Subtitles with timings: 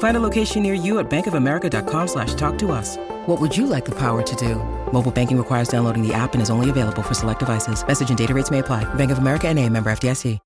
[0.00, 2.96] Find a location near you at bankofamerica.com slash talk to us.
[3.26, 4.56] What would you like the power to do?
[4.92, 7.86] Mobile banking requires downloading the app and is only available for select devices.
[7.86, 8.84] Message and data rates may apply.
[8.94, 10.38] Bank of America and a member FDIC.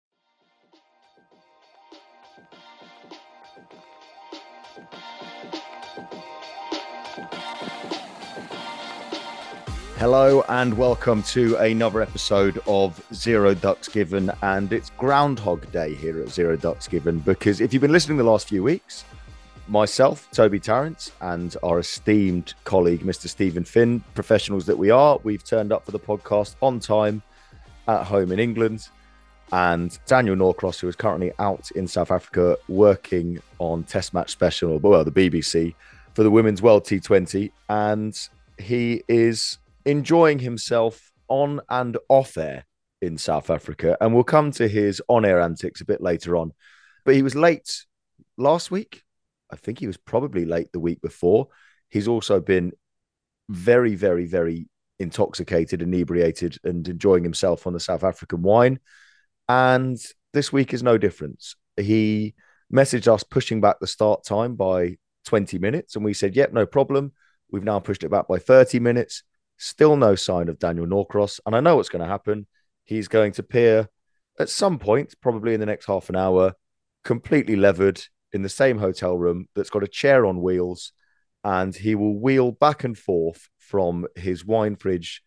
[9.98, 14.30] Hello and welcome to another episode of Zero Ducks Given.
[14.42, 18.24] And it's Groundhog Day here at Zero Ducks Given because if you've been listening the
[18.24, 19.05] last few weeks,
[19.69, 23.29] myself, Toby Tarrant, and our esteemed colleague, Mr.
[23.29, 27.23] Steven Finn, professionals that we are, we've turned up for the podcast on time
[27.89, 28.89] at home in England.
[29.53, 34.79] And Daniel Norcross, who is currently out in South Africa working on Test Match Special,
[34.79, 35.75] well, the BBC
[36.15, 37.53] for the Women's World T20.
[37.69, 38.19] And
[38.59, 42.67] he is enjoying himself on and off air
[43.01, 43.97] in South Africa.
[44.01, 46.53] And we'll come to his on air antics a bit later on.
[47.05, 47.85] But he was late
[48.36, 49.04] last week.
[49.55, 51.47] I think he was probably late the week before.
[51.89, 52.73] He's also been
[53.48, 58.81] very, very, very intoxicated, inebriated, and enjoying himself on the South African wine.
[59.48, 59.97] And
[60.33, 61.55] this week is no difference.
[61.77, 62.35] He
[62.73, 66.67] messaged us pushing back the start time by 20 minutes, and we said, Yep, no
[66.67, 67.13] problem.
[67.48, 69.23] We've now pushed it back by 30 minutes.
[69.57, 71.39] Still no sign of Daniel Norcross.
[71.47, 72.48] And I know what's going to happen.
[72.83, 73.89] He's going to appear
[74.41, 76.55] at some point, probably in the next half an hour,
[77.05, 78.03] completely levered
[78.34, 80.92] in the same hotel room that's got a chair on wheels.
[81.45, 85.22] And he will wheel back and forth from his wine fridge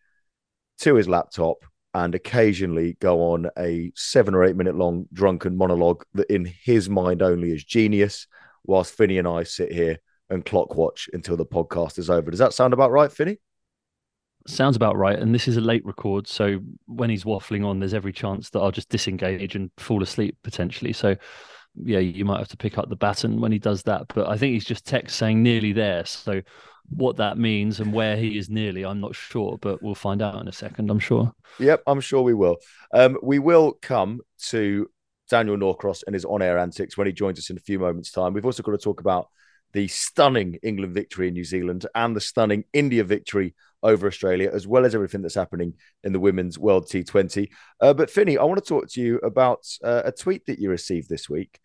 [0.80, 1.64] to his laptop
[1.94, 6.88] and occasionally go on a seven or eight minute long drunken monologue that in his
[6.88, 8.26] mind only is genius,
[8.64, 9.98] whilst Finney and I sit here
[10.28, 12.30] and clock watch until the podcast is over.
[12.30, 13.38] Does that sound about right, Finney?
[14.46, 15.18] Sounds about right.
[15.18, 16.26] And this is a late record.
[16.26, 20.36] So when he's waffling on, there's every chance that I'll just disengage and fall asleep
[20.42, 20.92] potentially.
[20.92, 21.16] So
[21.84, 24.08] yeah, you might have to pick up the baton when he does that.
[24.14, 26.04] But I think he's just text saying nearly there.
[26.04, 26.42] So
[26.90, 30.40] what that means and where he is nearly, I'm not sure, but we'll find out
[30.40, 31.32] in a second, I'm sure.
[31.58, 32.56] Yep, I'm sure we will.
[32.92, 34.88] Um, we will come to
[35.28, 38.10] Daniel Norcross and his on air antics when he joins us in a few moments'
[38.10, 38.32] time.
[38.32, 39.28] We've also got to talk about
[39.72, 44.66] the stunning England victory in New Zealand and the stunning India victory over Australia, as
[44.66, 47.48] well as everything that's happening in the Women's World T20.
[47.80, 50.70] Uh, but Finney, I want to talk to you about uh, a tweet that you
[50.70, 51.60] received this week.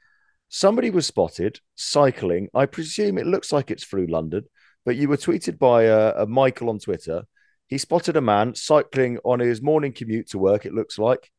[0.55, 2.47] Somebody was spotted cycling.
[2.53, 4.43] I presume it looks like it's through London,
[4.85, 7.23] but you were tweeted by uh, a Michael on Twitter.
[7.65, 11.31] He spotted a man cycling on his morning commute to work, it looks like,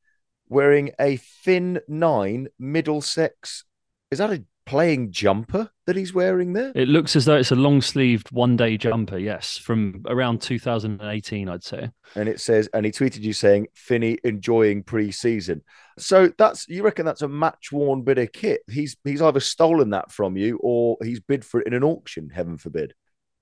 [0.48, 3.64] wearing a Finn 9 Middlesex.
[4.10, 6.72] Is that a playing jumper that he's wearing there?
[6.74, 11.48] It looks as though it's a long sleeved one day jumper, yes, from around 2018,
[11.48, 11.90] I'd say.
[12.14, 15.62] And it says, and he tweeted you saying, Finney enjoying pre season.
[15.98, 18.62] So that's, you reckon that's a match worn bit of kit?
[18.70, 22.30] He's, he's either stolen that from you or he's bid for it in an auction,
[22.30, 22.94] heaven forbid.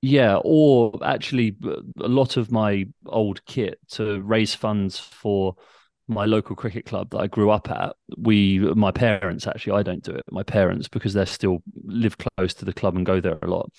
[0.04, 5.54] Yeah, or actually, a lot of my old kit to raise funds for
[6.12, 10.02] my local cricket club that I grew up at, we, my parents actually, I don't
[10.02, 10.24] do it.
[10.30, 13.70] My parents, because they still live close to the club and go there a lot,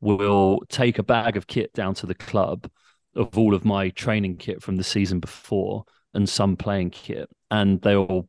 [0.00, 2.68] will take a bag of kit down to the club
[3.14, 5.84] of all of my training kit from the season before
[6.14, 8.28] and some playing kit, and they'll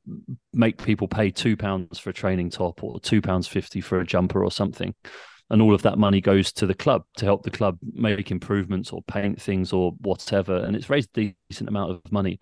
[0.53, 4.05] make people pay two pounds for a training top or two pounds fifty for a
[4.05, 4.93] jumper or something.
[5.51, 8.91] And all of that money goes to the club to help the club make improvements
[8.91, 10.57] or paint things or whatever.
[10.57, 12.39] And it's raised a decent amount of money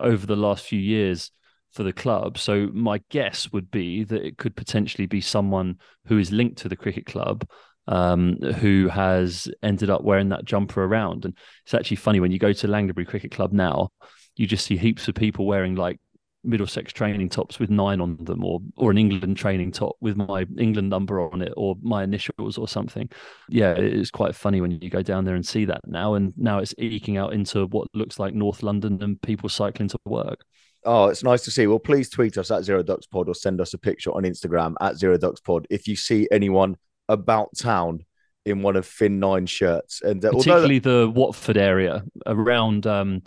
[0.00, 1.30] over the last few years
[1.72, 2.38] for the club.
[2.38, 6.68] So my guess would be that it could potentially be someone who is linked to
[6.68, 7.44] the cricket club
[7.88, 11.24] um, who has ended up wearing that jumper around.
[11.24, 13.88] And it's actually funny when you go to Langleybury Cricket Club now,
[14.36, 15.98] you just see heaps of people wearing like
[16.44, 20.46] Middlesex training tops with nine on them, or or an England training top with my
[20.58, 23.08] England number on it, or my initials or something.
[23.48, 26.58] Yeah, it's quite funny when you go down there and see that now, and now
[26.58, 30.44] it's eking out into what looks like North London and people cycling to work.
[30.84, 31.66] Oh, it's nice to see.
[31.66, 34.74] Well, please tweet us at Zero Ducks Pod or send us a picture on Instagram
[34.80, 36.76] at Zero Ducks Pod if you see anyone
[37.08, 38.04] about town
[38.46, 43.22] in one of Finn Nine shirts, and uh, particularly the Watford area around um,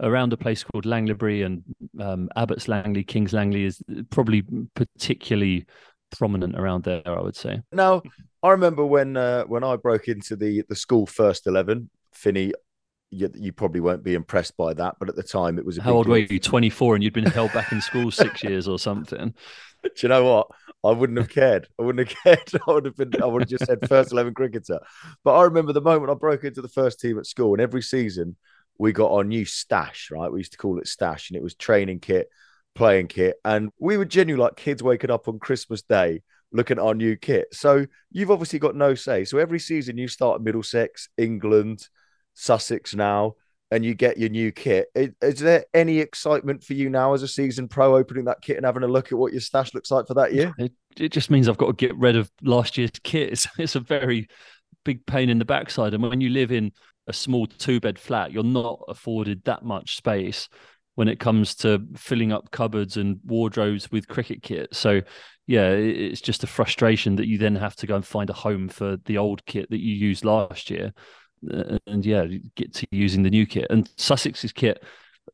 [0.00, 1.62] around a place called Langleybury and
[2.00, 4.42] um, Abbots Langley, Kings Langley is probably
[4.74, 5.66] particularly
[6.16, 7.02] prominent around there.
[7.06, 7.62] I would say.
[7.72, 8.02] Now,
[8.42, 12.52] I remember when uh, when I broke into the the school first eleven, Finney.
[13.12, 15.78] You, you, probably won't be impressed by that, but at the time it was.
[15.78, 16.40] How old were you?
[16.40, 19.32] Twenty four, and you'd been held back in school six years or something.
[19.84, 20.48] Do you know what?
[20.84, 21.68] I wouldn't have cared.
[21.78, 22.62] I wouldn't have cared.
[22.66, 23.12] I would have been.
[23.22, 24.80] I would have just said first eleven cricketer.
[25.22, 27.80] But I remember the moment I broke into the first team at school, and every
[27.80, 28.36] season
[28.78, 30.30] we got our new stash, right?
[30.30, 32.28] We used to call it stash, and it was training kit,
[32.74, 33.36] playing kit.
[33.44, 37.16] And we were genuinely like kids waking up on Christmas Day looking at our new
[37.16, 37.48] kit.
[37.52, 39.24] So you've obviously got no say.
[39.24, 41.88] So every season you start Middlesex, England,
[42.34, 43.34] Sussex now,
[43.70, 44.88] and you get your new kit.
[44.94, 48.66] Is, there any excitement for you now as a season pro opening that kit and
[48.66, 50.54] having a look at what your stash looks like for that year?
[50.58, 53.30] It, it just means I've got to get rid of last year's kit.
[53.32, 54.28] It's, it's a very
[54.84, 55.94] big pain in the backside.
[55.94, 56.72] And when you live in
[57.06, 60.48] a small two bed flat, you're not afforded that much space
[60.96, 64.74] when it comes to filling up cupboards and wardrobes with cricket kit.
[64.74, 65.02] So,
[65.46, 68.68] yeah, it's just a frustration that you then have to go and find a home
[68.68, 70.92] for the old kit that you used last year.
[71.52, 72.24] Uh, and yeah,
[72.56, 73.66] get to using the new kit.
[73.68, 74.82] And Sussex's kit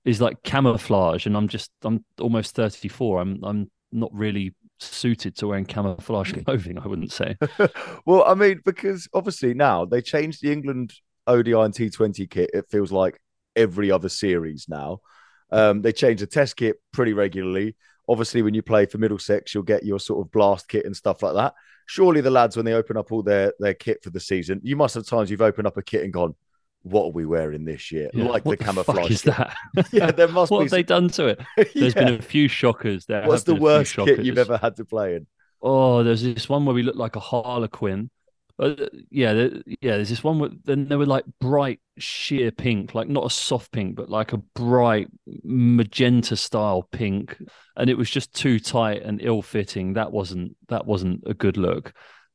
[0.05, 3.21] is like camouflage, and I'm just I'm almost 34.
[3.21, 6.79] I'm I'm not really suited to wearing camouflage clothing.
[6.79, 7.37] I wouldn't say.
[8.05, 10.93] well, I mean, because obviously now they changed the England
[11.27, 13.21] ODI and T20 kit, it feels like
[13.57, 15.01] every other series now.
[15.51, 17.77] Um, they change the test kit pretty regularly.
[18.09, 21.23] Obviously, when you play for Middlesex, you'll get your sort of blast kit and stuff
[21.23, 21.55] like that.
[21.87, 24.77] Surely the lads, when they open up all their their kit for the season, you
[24.77, 26.35] must have times you've opened up a kit and gone,
[26.83, 29.11] "What are we wearing this year?" Yeah, like the, the camouflage.
[29.11, 29.57] is that?
[29.93, 30.65] yeah, there must what be.
[30.65, 30.77] have some...
[30.77, 31.41] they done to it?
[31.75, 32.05] There's yeah.
[32.05, 33.27] been a few shockers there.
[33.27, 35.27] What's the worst kit you've ever had to play in?
[35.61, 38.11] Oh, there's this one where we look like a harlequin
[38.63, 39.49] uh, yeah,
[39.81, 39.97] yeah.
[39.97, 40.39] There's this one.
[40.39, 44.33] With, then they were like bright sheer pink, like not a soft pink, but like
[44.33, 45.09] a bright
[45.45, 47.37] magenta style pink,
[47.77, 49.95] and it was just too tight and ill fitting.
[49.95, 51.93] That wasn't that wasn't a good look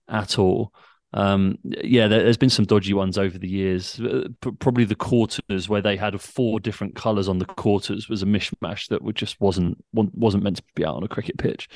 [0.10, 0.74] at all.
[1.14, 4.00] Um, yeah, there, has been some dodgy ones over the years.
[4.00, 4.28] Uh,
[4.60, 8.90] probably the quarters where they had four different colours on the quarters was a mishmash
[8.90, 11.70] that just wasn't wasn't meant to be out on a cricket pitch.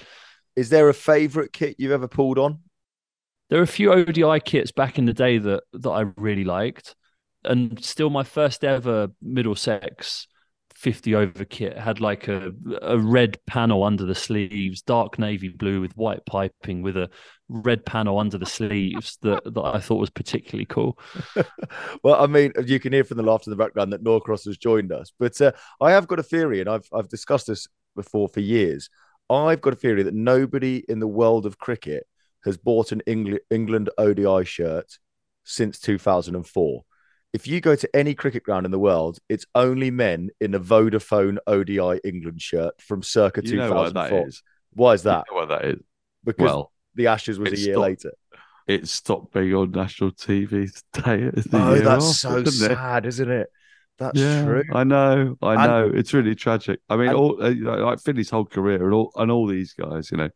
[0.56, 2.60] Is there a favourite kit you've ever pulled on?
[3.52, 6.96] There are a few ODI kits back in the day that that I really liked,
[7.44, 10.26] and still my first ever Middlesex
[10.74, 15.82] 50 over kit had like a, a red panel under the sleeves, dark navy blue
[15.82, 17.10] with white piping with a
[17.50, 20.98] red panel under the sleeves that, that I thought was particularly cool.
[22.04, 24.58] well, I mean, you can hear from the laughter in the background that Norcross has
[24.58, 25.52] joined us, but uh,
[25.82, 27.68] I have got a theory, and I've I've discussed this
[27.98, 28.90] before for years.
[29.30, 32.08] I've got a theory that nobody in the world of cricket
[32.44, 34.98] has bought an England ODI shirt
[35.44, 36.84] since 2004.
[37.34, 40.60] If you go to any cricket ground in the world, it's only men in a
[40.60, 44.30] Vodafone ODI England shirt from circa you 2004.
[44.74, 45.26] Why is that?
[45.30, 45.80] You know what that is?
[46.24, 48.12] Because well, the Ashes was a year stopped, later.
[48.68, 51.32] It stopped being on national TV today.
[51.54, 53.48] oh, that's after, so sad, is not it?
[53.98, 54.64] That's yeah, true.
[54.74, 55.92] I know, I know.
[55.94, 56.80] It's really tragic.
[56.90, 59.48] I mean, and, all uh, you know, like Finney's whole career and all and all
[59.48, 60.30] these guys, you know,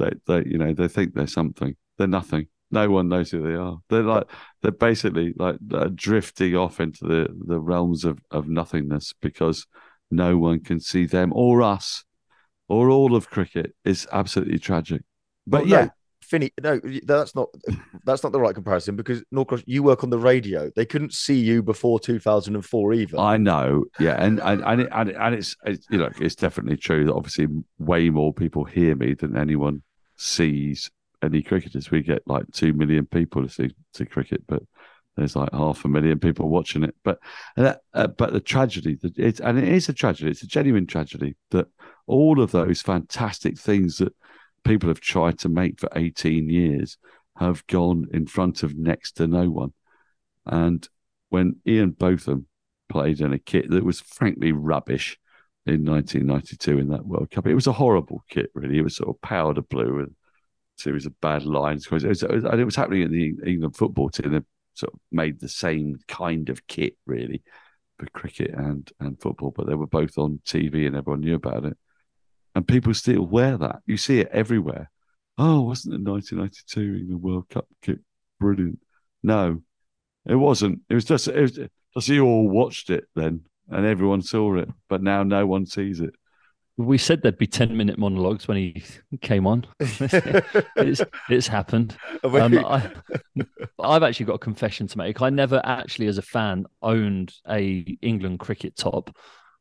[0.00, 1.76] they, they, you know, they think they're something.
[1.98, 2.46] They're nothing.
[2.70, 3.78] No one knows who they are.
[3.88, 4.30] They're like
[4.62, 5.56] they're basically like
[5.94, 9.66] drifting off into the the realms of of nothingness because
[10.10, 12.04] no one can see them or us
[12.68, 13.74] or all of cricket.
[13.84, 15.02] is absolutely tragic.
[15.46, 15.90] But well, yeah, no,
[16.22, 17.48] Finney, no, that's not
[18.04, 20.70] that's not the right comparison because Norcross, you work on the radio.
[20.76, 23.18] They couldn't see you before 2004 either.
[23.18, 26.76] I know, yeah, and and and, it, and, and it's, it's you know it's definitely
[26.76, 29.82] true that obviously way more people hear me than anyone
[30.20, 30.90] sees
[31.22, 31.90] any cricketers.
[31.90, 34.62] We get like two million people to see to cricket, but
[35.16, 36.94] there's like half a million people watching it.
[37.02, 37.18] But
[37.56, 40.30] uh, but the tragedy it's and it is a tragedy.
[40.30, 41.68] It's a genuine tragedy that
[42.06, 44.14] all of those fantastic things that
[44.64, 46.98] people have tried to make for 18 years
[47.36, 49.72] have gone in front of next to no one.
[50.44, 50.86] And
[51.30, 52.46] when Ian Botham
[52.90, 55.18] played in a kit that was frankly rubbish,
[55.70, 57.46] in 1992 in that World Cup.
[57.46, 58.78] It was a horrible kit, really.
[58.78, 60.14] It was sort of powder blue and
[60.76, 61.86] series of bad lines.
[61.86, 64.32] It was, it was, and it was happening in the England football team.
[64.32, 64.40] They
[64.74, 67.42] sort of made the same kind of kit, really,
[67.98, 71.64] for cricket and, and football, but they were both on TV and everyone knew about
[71.64, 71.76] it.
[72.54, 73.80] And people still wear that.
[73.86, 74.90] You see it everywhere.
[75.38, 78.00] Oh, wasn't the 1992 England World Cup kit
[78.40, 78.80] brilliant?
[79.22, 79.62] No,
[80.26, 80.80] it wasn't.
[80.88, 81.58] It was just, it was
[81.94, 86.00] just you all watched it then and everyone saw it, but now no one sees
[86.00, 86.14] it.
[86.76, 88.82] We said there'd be 10 minute monologues when he
[89.20, 89.66] came on.
[89.80, 91.96] it's, it's happened.
[92.24, 92.90] Um, I,
[93.78, 95.20] I've actually got a confession to make.
[95.20, 99.14] I never actually, as a fan, owned a England cricket top.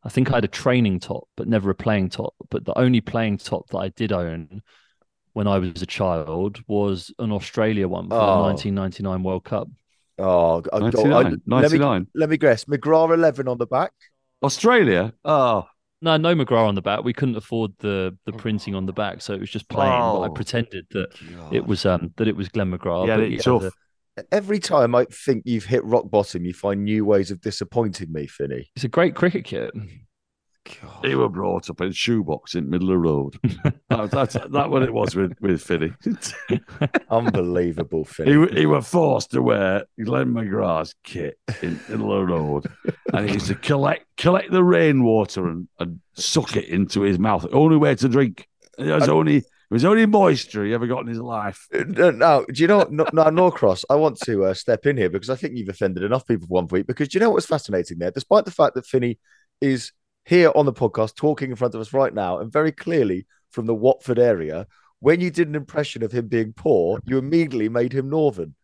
[0.03, 2.35] I think I had a training top, but never a playing top.
[2.49, 4.61] But the only playing top that I did own
[5.33, 8.37] when I was a child was an Australia one for oh.
[8.37, 9.67] the 1999 World Cup.
[10.19, 11.13] Oh, 99.
[11.13, 11.79] I, 99.
[11.79, 12.65] Let me, let me guess.
[12.65, 13.91] McGrath 11 on the back.
[14.43, 15.13] Australia?
[15.23, 15.65] Oh.
[16.01, 17.03] No, no McGrath on the back.
[17.03, 19.91] We couldn't afford the the printing on the back, so it was just plain.
[19.91, 20.23] Oh.
[20.23, 20.31] I oh.
[20.31, 21.53] pretended that God.
[21.53, 23.07] it was um that it was Glenn McGrath.
[23.07, 23.71] Yeah, it's yeah, the,
[24.31, 28.27] Every time I think you've hit rock bottom, you find new ways of disappointing me,
[28.27, 28.69] Finney.
[28.75, 29.71] It's a great cricket kit.
[30.81, 31.03] God.
[31.03, 33.39] They were brought up in shoebox in the middle of the road.
[33.89, 35.93] that, that's that what it was with with Finney.
[37.09, 38.47] Unbelievable, Finney.
[38.51, 42.71] He, he was forced to wear Glenn McGrath's kit in middle of the road,
[43.13, 47.45] and he used to collect collect the rainwater and, and suck it into his mouth.
[47.51, 48.47] Only way to drink.
[48.77, 51.67] It was only it was only moisture he ever got in his life.
[51.73, 53.85] Uh, now, do you know now Norcross?
[53.87, 56.53] I want to uh, step in here because I think you've offended enough people for
[56.53, 56.87] one week.
[56.87, 58.09] Because do you know what's fascinating there?
[58.09, 59.19] Despite the fact that Finney
[59.61, 59.91] is
[60.25, 63.65] here on the podcast talking in front of us right now and very clearly from
[63.65, 64.67] the Watford area.
[64.99, 68.55] When you did an impression of him being poor, you immediately made him Northern.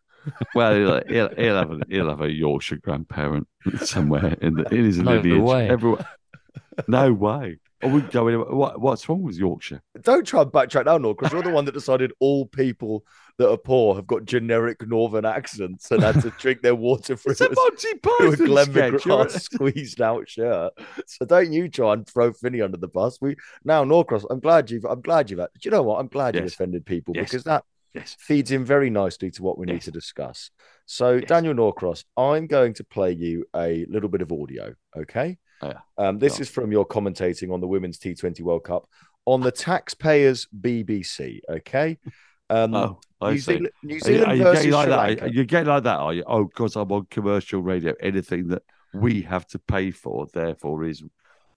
[0.54, 3.48] well, he'll, he'll, he'll, have a, he'll have a Yorkshire grandparent
[3.80, 5.42] somewhere in, the, in his no lineage.
[5.42, 5.68] Way.
[5.68, 6.04] Everyone,
[6.88, 7.58] no way.
[7.82, 8.36] Are we going?
[8.36, 9.80] What, what's wrong with Yorkshire?
[10.02, 13.04] Don't try and backtrack now, Nor, because you're the one that decided all people
[13.38, 17.32] that are poor have got generic northern accents and had to drink their water through,
[17.32, 20.72] it's a, Monty Python a Glenn McGrath squeezed out shirt.
[21.06, 23.18] So don't you try and throw Finney under the bus.
[23.20, 24.24] We now Norcross.
[24.28, 24.84] I'm glad you've.
[24.84, 25.38] I'm glad you've.
[25.38, 26.00] Do you know what?
[26.00, 26.42] I'm glad yes.
[26.42, 27.30] you offended people yes.
[27.30, 27.64] because that
[27.94, 28.16] yes.
[28.18, 30.50] feeds in very nicely to what we need to discuss.
[30.86, 34.74] So Daniel Norcross, I'm going to play you a little bit of audio.
[34.96, 35.38] Okay.
[35.60, 36.08] Oh, yeah.
[36.08, 38.88] um, this is from your commentating on the Women's T20 World Cup
[39.26, 41.40] on the taxpayers BBC.
[41.48, 41.98] Okay.
[42.50, 45.22] Um, oh, I New, Zealand, New Zealand are you, are you like that?
[45.22, 45.98] Are you getting like that?
[45.98, 46.24] Are you?
[46.26, 47.94] Oh, because I'm on commercial radio.
[48.00, 48.62] Anything that
[48.94, 51.02] we have to pay for, therefore, is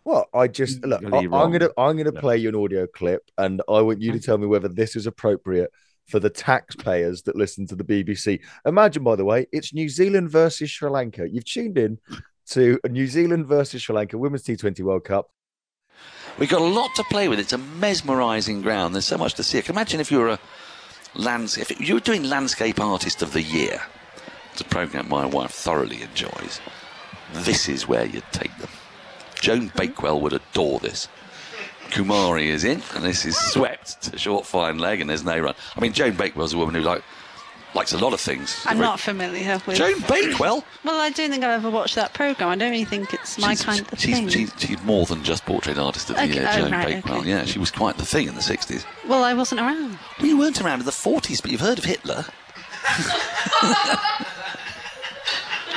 [0.04, 1.04] well, I just look.
[1.14, 4.20] I, am gonna I'm gonna play you an audio clip, and I want you to
[4.20, 5.72] tell me whether this is appropriate
[6.08, 8.42] for the taxpayers that listen to the BBC.
[8.66, 11.30] Imagine, by the way, it's New Zealand versus Sri Lanka.
[11.30, 12.00] You've tuned in
[12.48, 15.30] to New Zealand versus Sri Lanka Women's T20 World Cup.
[16.40, 17.40] We've got a lot to play with.
[17.40, 18.96] It's a mesmerising ground.
[18.96, 19.60] There's so much to see.
[19.60, 20.40] I can imagine if you were a
[21.16, 23.82] landscape, if you were doing Landscape Artist of the Year,
[24.52, 26.60] it's a programme my wife thoroughly enjoys.
[27.34, 28.70] This is where you'd take them.
[29.40, 29.78] Joan mm-hmm.
[29.78, 31.08] Bakewell would adore this.
[31.90, 35.56] Kumari is in, and this is swept to short fine leg, and there's no run.
[35.76, 37.04] I mean, Joan Bakewell's a woman who like
[37.74, 38.64] likes a lot of things.
[38.66, 40.64] I'm not familiar with Joan Bakewell.
[40.84, 42.50] well, I don't think I've ever watched that program.
[42.50, 44.28] I don't really think it's my she's, kind of she's, thing.
[44.28, 47.20] She's, she's more than just portrait artist of the okay, year, oh, Joan right, Bakewell.
[47.20, 47.30] Okay.
[47.30, 48.86] Yeah, she was quite the thing in the '60s.
[49.08, 49.98] Well, I wasn't around.
[50.20, 52.26] Well, you weren't around in the '40s, but you've heard of Hitler.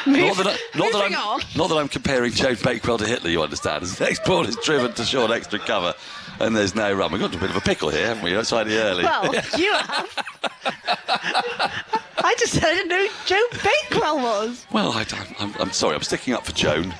[0.06, 3.42] Move, not that, I, not, that not that I'm comparing Joan Bakewell to Hitler, you
[3.42, 3.82] understand.
[3.82, 5.94] As the next ball is driven to short extra cover,
[6.40, 7.12] and there's no rum.
[7.12, 8.32] We've got a bit of a pickle here, haven't we?
[8.32, 9.04] It's slightly early.
[9.04, 10.24] Well, you have.
[12.18, 14.66] I just said I didn't know who Joan Bakewell was.
[14.72, 15.04] Well, I
[15.38, 15.94] am I'm sorry.
[15.94, 16.94] I'm sticking up for Joan.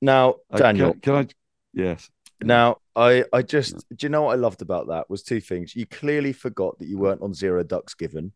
[0.00, 1.26] Now, uh, Daniel, can, can I?
[1.72, 2.10] Yes.
[2.40, 5.74] Now, I, I just, do you know what I loved about that was two things.
[5.74, 8.32] You clearly forgot that you weren't on zero ducks given,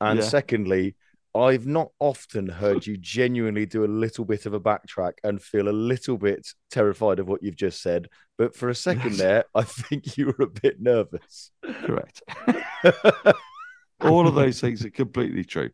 [0.00, 0.24] and yeah.
[0.24, 0.96] secondly,
[1.36, 5.68] I've not often heard you genuinely do a little bit of a backtrack and feel
[5.68, 8.08] a little bit terrified of what you've just said.
[8.38, 11.50] But for a second there, I think you were a bit nervous.
[11.62, 12.22] Correct.
[14.00, 15.70] All of those things are completely true.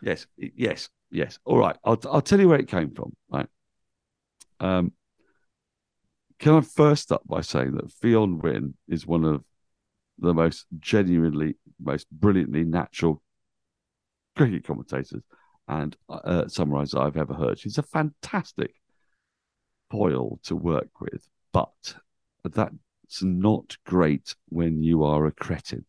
[0.00, 1.38] Yes, yes, yes.
[1.44, 1.76] All right.
[1.84, 3.14] I'll, I'll tell you where it came from.
[3.30, 3.48] Right.
[4.60, 4.92] Um,
[6.38, 9.44] can I first start by saying that Ffion Wyn is one of
[10.18, 13.22] the most genuinely, most brilliantly natural
[14.38, 15.22] cricket commentators
[15.66, 17.58] and uh, summarisers I've ever heard.
[17.58, 18.72] She's a fantastic
[19.90, 21.94] foil to work with, but
[22.44, 25.84] that's not great when you are a cretin,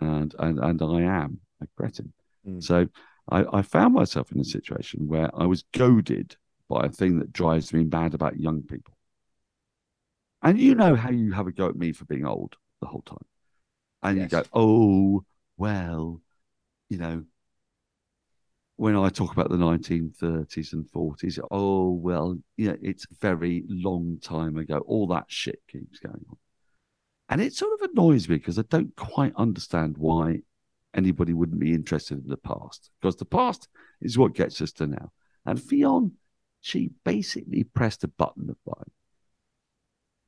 [0.00, 2.12] and and and I am a cretin.
[2.46, 2.62] Mm.
[2.62, 2.88] So
[3.30, 6.36] I, I found myself in a situation where I was goaded
[6.68, 8.94] by a thing that drives me mad about young people.
[10.42, 13.02] And you know how you have a go at me for being old the whole
[13.02, 13.24] time.
[14.02, 14.24] And Yes.
[14.24, 15.24] you go, oh,
[15.56, 16.20] well,
[16.88, 17.24] you know,
[18.76, 24.18] when I talk about the 1930s and 40s, oh, well, know, it's a very long
[24.22, 24.78] time ago.
[24.86, 26.36] All that shit keeps going on.
[27.28, 30.40] And it sort of annoys me because I don't quite understand why
[30.94, 33.68] anybody wouldn't be interested in the past because the past
[34.00, 35.12] is what gets us to now.
[35.46, 36.12] And Ffion,
[36.60, 38.90] she basically pressed a button of mine.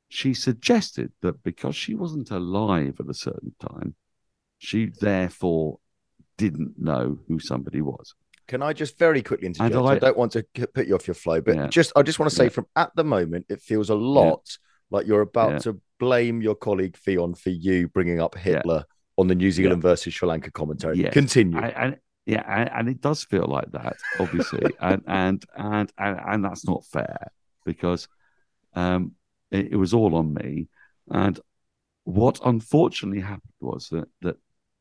[0.09, 3.95] She suggested that because she wasn't alive at a certain time,
[4.57, 5.79] she therefore
[6.37, 8.13] didn't know who somebody was.
[8.47, 9.75] Can I just very quickly interject?
[9.75, 11.67] I, I- don't want to put you off your flow, but Yeah.
[11.67, 12.49] just I just want to say Yeah.
[12.49, 14.57] from at the moment, it feels a lot
[14.91, 15.57] like you're about Yeah.
[15.59, 18.85] to blame your colleague Ffion for you bringing up Hitler
[19.17, 20.97] on the New Zealand versus Sri Lanka commentary.
[20.97, 21.09] Yeah.
[21.11, 21.59] Continue.
[21.59, 26.19] I, and yeah, and, and it does feel like that, obviously, and, and and and
[26.27, 27.27] and that's not fair
[27.65, 28.07] because
[28.73, 29.13] um,
[29.51, 30.67] it, it was all on me.
[31.09, 31.39] And
[32.03, 34.37] what unfortunately happened was that that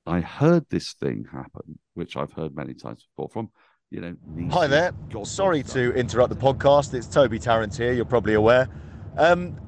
[0.07, 3.51] I heard this thing happen, which I've heard many times before from
[3.91, 4.17] you know.
[4.51, 4.93] Hi there.
[4.93, 6.95] goddaughters, Sorry to interrupt the podcast.
[6.95, 7.93] It's Toby Tarrant here.
[7.93, 8.69] You're probably aware.
[9.17, 9.59] Um,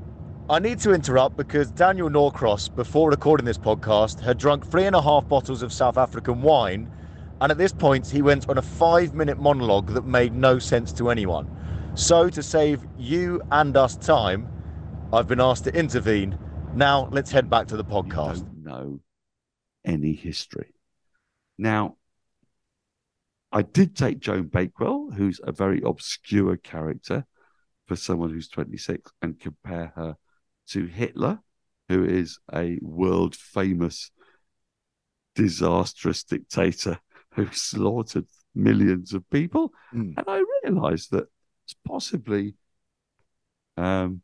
[0.51, 4.97] I need to interrupt because Daniel Norcross, before recording this podcast, had drunk three and
[4.97, 6.91] a half bottles of South African wine.
[7.41, 10.93] And at this point, he went on a five minute monologue that made no sense
[10.95, 11.51] to anyone.
[11.95, 14.49] So, to save you and us time,
[15.13, 16.39] I've been asked to intervene.
[16.75, 18.47] Now, let's head back to the podcast.
[18.63, 19.01] know
[19.87, 20.75] any history.
[21.57, 21.97] Now,
[23.53, 27.25] I did take Joan Bakewell, who's a very obscure character
[27.87, 30.17] for someone who's 26, and compare her
[30.71, 31.39] to Hitler,
[31.89, 34.11] who is a world famous,
[35.35, 36.99] disastrous dictator
[37.35, 39.73] who slaughtered millions of people.
[39.95, 40.15] Mm.
[40.17, 41.27] And I realized that
[41.65, 42.57] it's possibly
[43.77, 44.23] um,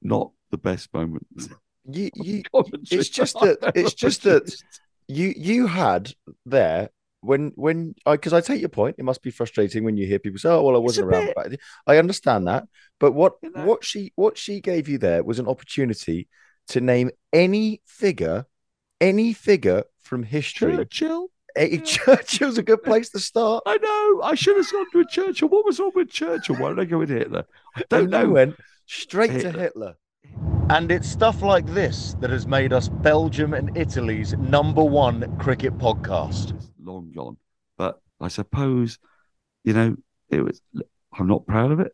[0.00, 1.26] not the best moment.
[1.90, 2.42] You, you,
[2.90, 4.54] it's just that- it's just that-
[5.08, 6.12] you you had
[6.44, 6.90] there
[7.20, 8.96] when when I because I take your point.
[8.98, 11.60] It must be frustrating when you hear people say, "Oh, well, I wasn't around." bit.
[11.86, 12.64] I understand that,
[12.98, 13.64] but what You know.
[13.66, 16.28] what she what she gave you there was an opportunity
[16.68, 18.46] to name any figure,
[19.00, 20.76] any figure from history.
[20.76, 21.28] Churchill.
[21.54, 23.62] Eh, Churchill's a good place to start.
[23.64, 24.22] I know.
[24.22, 25.48] I should have gone to a Churchill.
[25.48, 26.56] What was wrong with Churchill?
[26.56, 27.44] Why did I go with Hitler?
[27.76, 28.28] I don't And know.
[28.30, 28.56] went
[28.86, 29.94] straight to Hitler.
[30.66, 30.76] Hitler.
[30.78, 35.76] And it's stuff like this that has made us Belgium and Italy's number one cricket
[35.78, 36.54] podcast.
[36.56, 37.36] It's long gone.
[37.78, 38.98] But I suppose,
[39.64, 39.96] you know,
[40.30, 40.60] it was.
[41.18, 41.92] I'm not proud of it.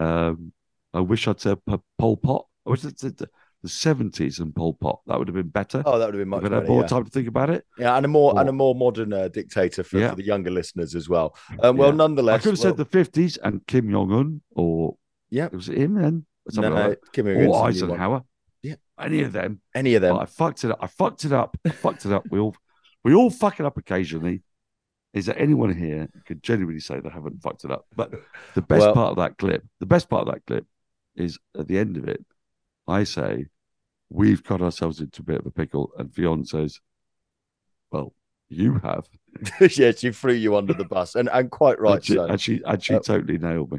[0.00, 0.52] Um,
[0.92, 2.46] I wish I'd said P- Pol Pot.
[2.66, 3.28] I wish I'd said the,
[3.62, 5.00] the 70s and Pol Pot.
[5.06, 5.82] That would have been better.
[5.86, 6.66] Oh, that would have been much if I'd better.
[6.66, 6.86] more yeah.
[6.88, 7.64] time to think about it.
[7.78, 10.10] Yeah, and a more and a more modern uh, dictator for, Yeah.
[10.10, 11.36] for the younger listeners as well.
[11.60, 11.96] Um, well, Yeah.
[11.96, 14.96] nonetheless, I could have well, said the 50s and Kim Jong Un, or
[15.28, 15.46] Yeah.
[15.46, 16.26] It was it him then?
[16.52, 16.98] No, like.
[17.12, 18.00] Kim Or Il-sung's the new one.
[18.00, 18.22] Eisenhower.
[18.62, 18.74] Yeah.
[18.98, 19.60] Any of them.
[19.74, 20.16] Any of them.
[20.16, 20.78] But I fucked it up.
[20.80, 21.56] I fucked it up.
[21.64, 22.24] I fucked it up.
[22.30, 22.54] We all
[23.04, 24.42] we all fuck it up occasionally.
[25.12, 27.86] Is there anyone here who could genuinely say they haven't fucked it up?
[27.96, 28.12] But
[28.54, 30.66] the best Well- part of that clip, the best part of that clip
[31.16, 32.24] is at the end of it,
[32.86, 33.46] I say,
[34.12, 36.80] We've got ourselves into a bit of a pickle, and Ffion says,
[37.92, 38.12] Well,
[38.48, 39.08] you have.
[39.76, 41.94] yeah, she threw you under the bus, and and quite right.
[41.94, 42.24] and she, so.
[42.24, 43.78] and she, and she Uh, totally nailed me.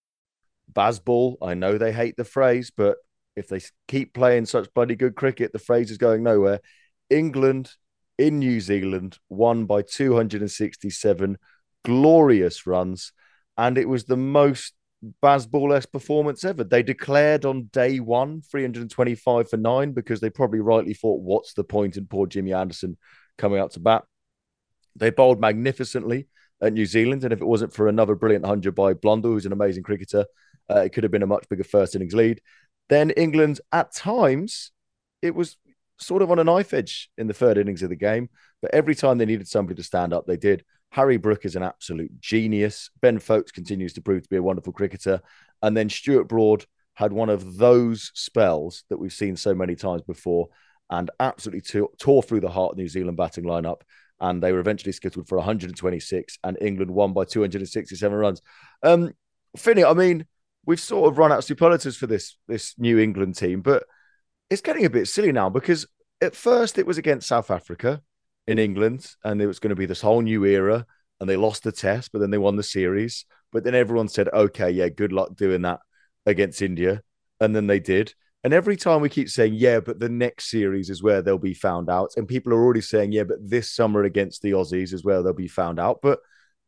[0.73, 2.97] Bazball, I know they hate the phrase, but
[3.35, 6.59] if they keep playing such bloody good cricket, the phrase is going nowhere.
[7.09, 7.71] England
[8.17, 11.37] in New Zealand won by 267
[11.83, 13.13] glorious runs,
[13.57, 14.73] and it was the most
[15.23, 16.63] Bazball esque performance ever.
[16.63, 21.63] They declared on day one 325 for nine because they probably rightly thought, what's the
[21.63, 22.97] point in poor Jimmy Anderson
[23.37, 24.03] coming out to bat?
[24.95, 26.27] They bowled magnificently
[26.61, 29.53] at New Zealand, and if it wasn't for another brilliant hundred by Blundell, who's an
[29.53, 30.25] amazing cricketer,
[30.71, 32.41] uh, it could have been a much bigger first innings lead.
[32.89, 34.71] Then England, at times,
[35.21, 35.57] it was
[35.99, 38.29] sort of on a knife edge in the third innings of the game.
[38.61, 40.63] But every time they needed somebody to stand up, they did.
[40.91, 42.89] Harry Brook is an absolute genius.
[43.01, 45.21] Ben Foakes continues to prove to be a wonderful cricketer.
[45.61, 50.01] And then Stuart Broad had one of those spells that we've seen so many times
[50.01, 50.49] before
[50.89, 53.81] and absolutely tore, tore through the heart of New Zealand batting lineup.
[54.19, 58.41] And they were eventually skittled for 126, and England won by 267 runs.
[58.83, 59.13] Um,
[59.57, 60.25] Finney, I mean,
[60.65, 63.83] we've sort of run out of superlatives for this this New England team, but
[64.49, 65.87] it's getting a bit silly now because
[66.21, 68.01] at first it was against South Africa
[68.47, 70.85] in England, and it was going to be this whole new era,
[71.19, 73.25] and they lost the test, but then they won the series.
[73.51, 75.79] But then everyone said, "Okay, yeah, good luck doing that
[76.25, 77.01] against India,"
[77.39, 78.13] and then they did.
[78.43, 81.53] And every time we keep saying, "Yeah, but the next series is where they'll be
[81.53, 85.03] found out," and people are already saying, "Yeah, but this summer against the Aussies is
[85.03, 86.19] where they'll be found out," but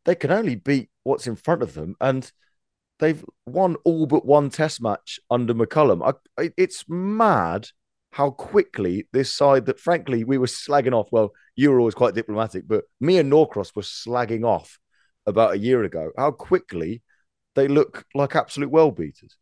[0.06, 2.32] they can only beat what's in front of them, and
[3.00, 6.16] they've won all but one test match under McCullum.
[6.38, 7.68] I, it's mad
[8.12, 11.08] how quickly this side that frankly we were slagging off.
[11.12, 14.80] Well, you were always quite diplomatic, but me and Norcross were slagging off
[15.26, 16.12] about a year ago.
[16.18, 17.02] How quickly
[17.56, 19.38] they look like absolute world beaters.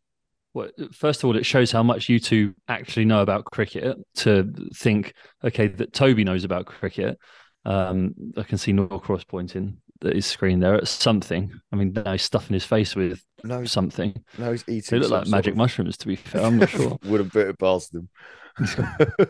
[0.54, 4.52] Well, first of all, it shows how much you two actually know about cricket to
[4.74, 7.18] think, okay, that Toby knows about cricket.
[7.64, 11.52] Um, I can see Norcross pointing at his screen there at something.
[11.72, 14.22] I mean, now he's stuffing his face with no, something.
[14.38, 15.00] No, he's eating.
[15.00, 15.58] They look like magic of...
[15.58, 16.42] mushrooms, to be fair.
[16.42, 16.98] I'm not sure.
[17.04, 18.08] Would have put it past them.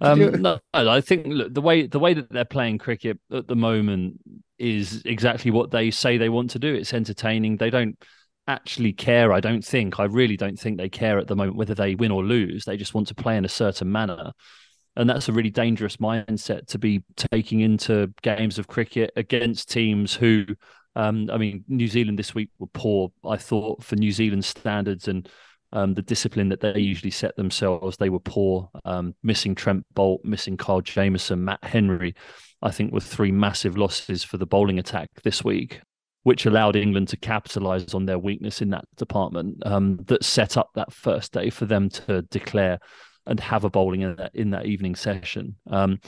[0.00, 3.56] um, no, I think look, the way the way that they're playing cricket at the
[3.56, 4.20] moment
[4.58, 6.74] is exactly what they say they want to do.
[6.74, 7.56] It's entertaining.
[7.56, 7.98] They don't
[8.46, 9.32] actually care.
[9.32, 9.98] I don't think.
[9.98, 12.64] I really don't think they care at the moment whether they win or lose.
[12.64, 14.32] They just want to play in a certain manner.
[14.94, 20.14] And that's a really dangerous mindset to be taking into games of cricket against teams
[20.14, 20.44] who,
[20.94, 25.08] um, I mean, New Zealand this week were poor, I thought, for New Zealand standards
[25.08, 25.28] and
[25.72, 27.96] um, the discipline that they usually set themselves.
[27.96, 32.14] They were poor, um, missing Trent Boult, missing Kyle Jamieson, Matt Henry.
[32.60, 35.80] I think were three massive losses for the bowling attack this week,
[36.22, 39.66] which allowed England to capitalise on their weakness in that department.
[39.66, 42.78] Um, that set up that first day for them to declare
[43.26, 45.56] and have a bowling in that in that evening session.
[45.70, 46.00] Um,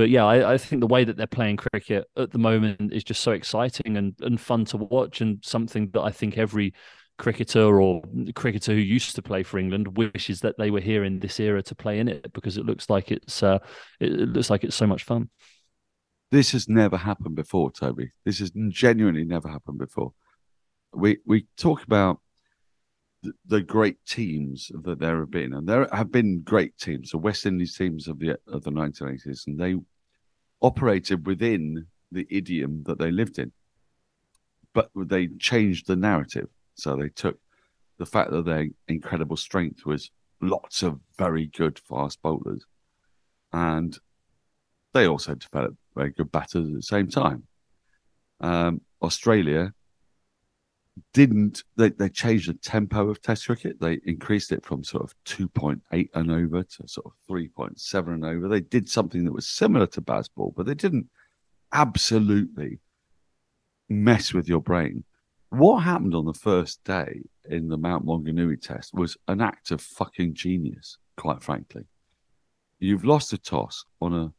[0.00, 3.04] but yeah, I, I, think the way that they're playing cricket at the moment is
[3.04, 6.72] just so exciting and, and fun to watch, and something that I think every
[7.18, 8.00] cricketer or
[8.34, 11.62] cricketer who used to play for England wishes that they were here in this era
[11.64, 13.58] to play in it because it looks like it's uh,
[14.00, 15.28] it, looks like it's so much fun.
[16.30, 18.08] This has never happened before, Toby.
[18.24, 20.14] This has genuinely never happened before.
[20.94, 22.22] We we talk about
[23.46, 27.46] the, great teams that there have been, and there have been great teams, the West
[27.46, 29.76] Indies teams of the of the 1980s, and they
[30.62, 33.52] operated within the idiom that they lived in,
[34.72, 36.48] but they changed the narrative.
[36.74, 37.38] So they took
[37.98, 42.64] the fact that their incredible strength was lots of very good fast bowlers,
[43.52, 43.98] and
[44.94, 47.44] they also developed very good batters at the same time.
[48.40, 49.74] Um, Australia
[51.12, 53.80] didn't they, they changed the tempo of test cricket.
[53.80, 58.48] They increased it from sort of 2.8 and over to sort of 3.7 and over.
[58.48, 61.08] They did something that was similar to Bazball but they didn't
[61.72, 62.80] absolutely
[63.88, 65.04] mess with your brain.
[65.50, 69.80] What happened on the first day in the Mount Maunganui test was an act of
[69.80, 71.84] fucking genius, quite frankly.
[72.78, 74.32] You've lost a toss on a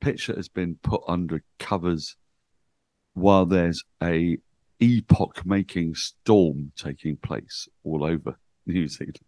[0.00, 2.16] pitch that has been put under covers
[3.14, 4.38] while there's a
[4.82, 9.18] epoch making storm taking place all over New Zealand.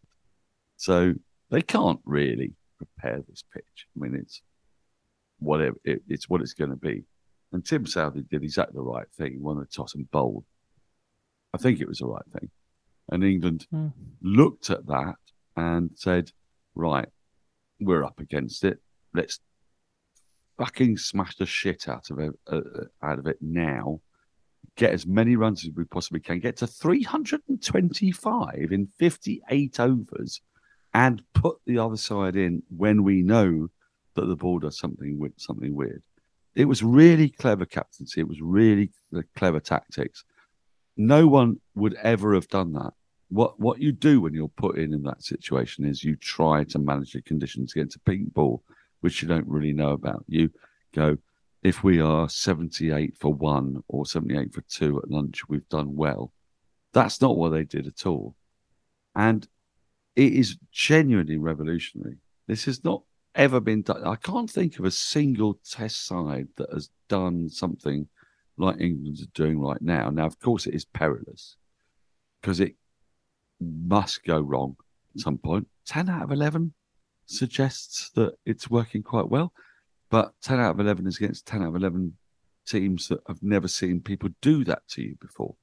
[0.77, 1.15] So
[1.51, 3.87] they can't really prepare this pitch.
[3.97, 4.43] I mean, it's
[5.39, 7.05] whatever it, it's what it's going to be.
[7.53, 9.33] And Tim Southee did exactly the right thing.
[9.33, 10.45] He won the toss and bowled.
[11.53, 12.51] I think it was the right thing.
[13.11, 13.93] And England mm.
[14.23, 15.17] looked at that
[15.57, 16.33] and said,
[16.75, 17.09] right,
[17.79, 18.79] we're up against it.
[19.13, 19.39] Let's
[20.59, 24.01] fucking smash the shit out of it, uh, uh out of it now.
[24.77, 26.41] Get as many runs as we possibly can.
[26.41, 30.41] Get to 325 in 58 overs,
[30.93, 33.69] and put the other side in when we know
[34.15, 36.03] that the ball does something with something weird.
[36.55, 38.21] It was really clever captaincy.
[38.21, 38.93] It was really
[39.35, 40.25] clever tactics
[40.97, 42.93] no one would ever have done that.
[43.29, 46.79] What what you do when you're put in in that situation is you try to
[46.79, 48.63] manage the conditions against a pink ball,
[49.01, 50.25] which you don't really know about.
[50.29, 50.51] You
[50.95, 51.19] go,
[51.65, 56.31] if we are 78 for one or 78 for two at lunch, we've done well.
[56.93, 58.37] That's not what they did at all.
[59.17, 59.49] And
[60.15, 62.19] it is genuinely revolutionary.
[62.47, 63.03] This has not
[63.35, 64.05] ever been done.
[64.05, 68.09] I can't think of a single test side that has done something
[68.59, 70.11] like England are doing right now.
[70.11, 71.57] Now, of course, it is perilous
[72.41, 72.75] because it
[73.59, 74.77] must go wrong
[75.15, 75.67] at some point.
[75.87, 76.75] 10 out of 11
[77.25, 79.53] suggests that it's working quite well.
[80.15, 82.17] But 10 out of 11 is against 10 out of 11
[82.69, 85.57] teams that have never seen people do that to you before.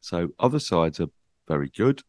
[0.00, 1.06] So other sides are
[1.46, 2.02] very good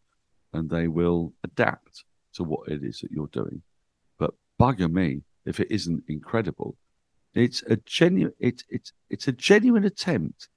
[0.53, 2.03] and they will adapt
[2.33, 3.61] to what it is that you're doing.
[4.17, 6.77] But bugger me if it isn't incredible.
[7.35, 10.49] It's a genuine it's it's it's a genuine attempt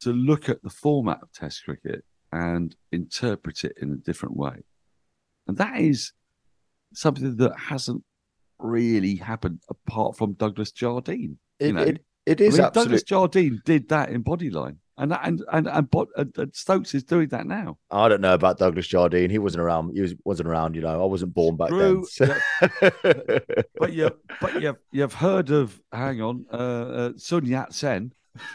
[0.00, 4.64] to look at the format of Test cricket and interpret it in a different way.
[5.48, 6.12] And that is
[6.94, 8.04] something that hasn't
[8.58, 11.38] really happened apart from Douglas Jardine.
[11.58, 11.82] It, you know?
[11.82, 12.82] it, it I mean, absolutely.
[12.82, 17.04] Douglas Jardine did that in Bodyline, and that, and and and, and and Stokes is
[17.04, 17.78] doing that now.
[17.90, 19.30] I don't know about Douglas Jardine.
[19.30, 19.92] He wasn't around.
[19.94, 20.76] He was, wasn't around.
[20.76, 22.40] You know, I wasn't born back True, then.
[22.80, 23.40] so-
[23.78, 28.12] But you but you've you've heard of hang on, uh, uh, Sun Yat Sen.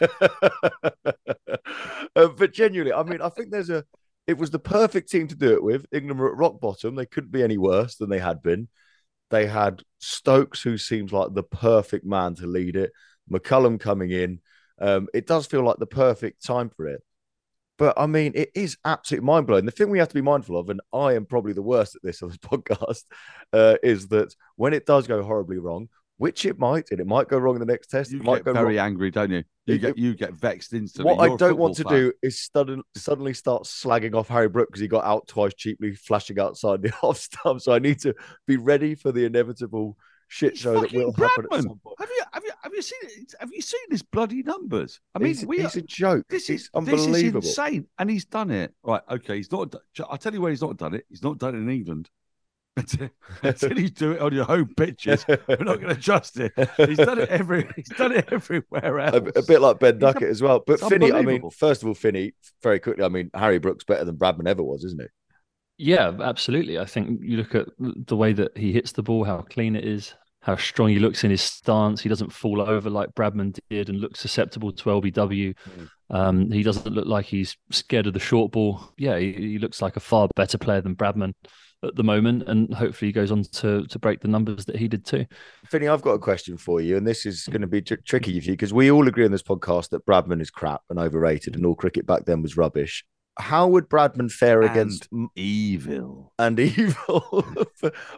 [2.16, 3.84] Uh, but genuinely, I mean, I think there's a.
[4.26, 5.84] It was the perfect team to do it with.
[5.92, 6.94] England were at rock bottom.
[6.94, 8.68] They couldn't be any worse than they had been.
[9.34, 12.92] They had Stokes, who seems like the perfect man to lead it.
[13.28, 14.40] McCullum coming in.
[14.78, 17.02] Um, it does feel like the perfect time for it.
[17.76, 19.64] But I mean, it is absolutely mind blowing.
[19.64, 22.02] The thing we have to be mindful of, and I am probably the worst at
[22.04, 23.02] this on this podcast,
[23.52, 27.28] uh, is that when it does go horribly wrong, which it might, and it might
[27.28, 28.86] go wrong in the next test, You it might get go very wrong.
[28.86, 29.42] angry, don't you?
[29.66, 31.10] You It- get you get vexed instantly.
[31.12, 31.92] What I You're a don't want to fan.
[31.92, 35.94] do is sudden, suddenly start slagging off Harry Brook because he got out twice cheaply,
[35.94, 37.60] flashing outside the off stump.
[37.62, 38.14] So I need to
[38.46, 39.96] be ready for the inevitable
[40.28, 41.96] shit show that will happen at some point.
[41.98, 43.34] Have you have you have you seen it?
[43.40, 45.00] Have you seen his bloody numbers?
[45.14, 46.26] I mean, he's, we he's are, a joke.
[46.28, 47.40] this is unbelievable.
[47.40, 48.72] This is insane, and he's done it.
[48.82, 49.02] Right?
[49.10, 49.74] Okay, he's not.
[50.08, 51.06] I'll tell you where he's not done it.
[51.08, 52.08] He's not done it in England.
[52.76, 53.08] Until,
[53.42, 56.52] until you do it on your home pitches, we're not going to trust it.
[56.76, 57.68] He's done it every.
[57.76, 59.30] He's done it everywhere else.
[59.36, 60.62] a, a bit like Ben He's a- Duckett as well.
[60.66, 62.32] But it's Finney, I mean, first of all, Finney,
[62.62, 65.06] very quickly, I mean, Harry Brook's better than Bradman ever was, isn't he?
[65.76, 66.78] Yeah, absolutely.
[66.78, 69.84] I think you look at the way that he hits the ball, how clean it
[69.84, 72.00] is, how strong he looks in his stance.
[72.00, 75.54] He doesn't fall over like Bradman did and look susceptible to LBW.
[76.10, 78.92] Um, he doesn't look like he's scared of the short ball.
[78.98, 81.32] Yeah, he, he looks like a far better player than Bradman
[81.84, 84.88] at the moment, and hopefully he goes on to to break the numbers that he
[84.88, 85.26] did too.
[85.66, 88.38] Finney, I've got a question for you, and this is going to be tr- tricky
[88.40, 91.56] for you because we all agree on this podcast that Bradman is crap and overrated,
[91.56, 93.04] and all cricket back then was rubbish.
[93.38, 96.32] How would Bradman fare And against evil.
[96.38, 97.44] and evil.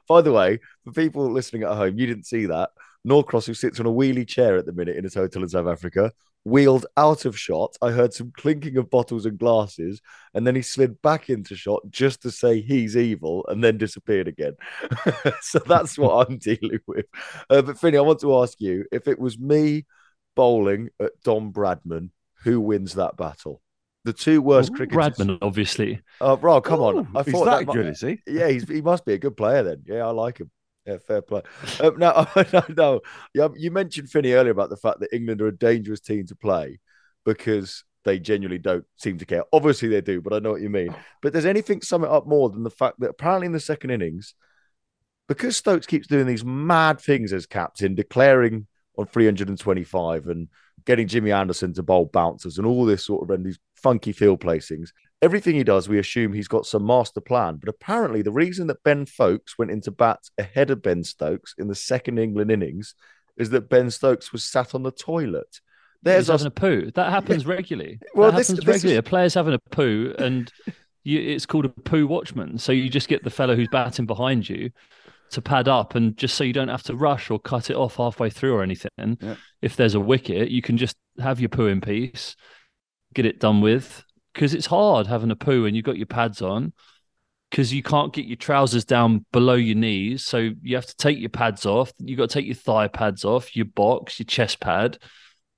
[0.09, 2.71] By the way, for people listening at home, you didn't see that.
[3.07, 5.69] Norcross, who sits on a wheelie chair at the minute in his hotel in South
[5.69, 6.13] Africa,
[6.47, 7.77] wheeled out of shot.
[7.83, 10.01] I heard some clinking of bottles and glasses,
[10.33, 14.29] and then he slid back into shot just to say he's evil and then disappeared
[14.29, 14.53] again.
[15.41, 17.07] so that's what I'm dealing with.
[17.51, 19.87] Uh, but Finney, I want to ask you if it was me
[20.37, 22.11] bowling at Don Bradman,
[22.45, 23.61] who wins that battle?
[24.05, 25.19] The two worst cricketers.
[25.19, 26.01] Bradman, obviously.
[26.21, 26.97] Oh, bro, come on.
[26.97, 28.21] Ooh, I he's thought that mu- good, is he?
[28.25, 29.83] yeah, he's, he must be a good player then.
[29.85, 30.53] Yeah, I like him.
[30.87, 31.43] Yeah, fair play.
[31.81, 33.01] Um, now, no, no,
[33.35, 36.37] yeah, you mentioned Finney earlier about the fact that England are a dangerous team to
[36.37, 36.79] play
[37.25, 39.43] because they genuinely don't seem to care.
[39.53, 40.95] Obviously, they do, but I know what you mean.
[41.23, 43.91] But does anything sum it up more than the fact that apparently in the second
[43.91, 44.35] innings,
[45.29, 50.49] because Stokes keeps doing these mad things as captain, declaring on 325 and
[50.85, 54.41] getting Jimmy Anderson to bowl bouncers and all this sort of and these funky field
[54.41, 54.91] placings.
[55.23, 57.57] Everything he does, we assume he's got some master plan.
[57.57, 61.69] But apparently, the reason that Ben Foakes went into bat ahead of Ben Stokes in
[61.69, 62.95] the second England innings
[63.37, 65.61] is that Ben Stokes was sat on the toilet.
[66.03, 66.41] There's There's us.
[66.43, 66.91] having a poo.
[66.95, 67.99] That happens regularly.
[68.15, 68.95] Well, that this- happens this regularly.
[68.97, 70.53] is- A player's having a poo, and
[71.05, 72.59] you, it's called a poo watchman.
[72.59, 74.71] So you just get the fellow who's batting behind you
[75.31, 77.97] to pad up, and just so you don't have to rush or cut it off
[77.97, 78.91] halfway through or anything.
[79.21, 79.37] Yeah.
[79.63, 82.37] If there's a wicket, you can just have your poo in peace,
[83.15, 84.05] get it done with.
[84.37, 86.75] Because it's hard having a poo and you've got your pads on.
[87.51, 91.19] Because you can't get your trousers down below your knees, so you have to take
[91.19, 91.93] your pads off.
[91.99, 94.99] You've got to take your thigh pads off, your box, your chest pad,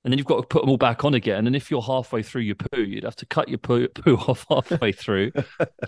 [0.03, 1.45] and then you've got to put them all back on again.
[1.45, 4.45] And if you're halfway through your poo, you'd have to cut your poo, poo off
[4.49, 5.31] halfway through.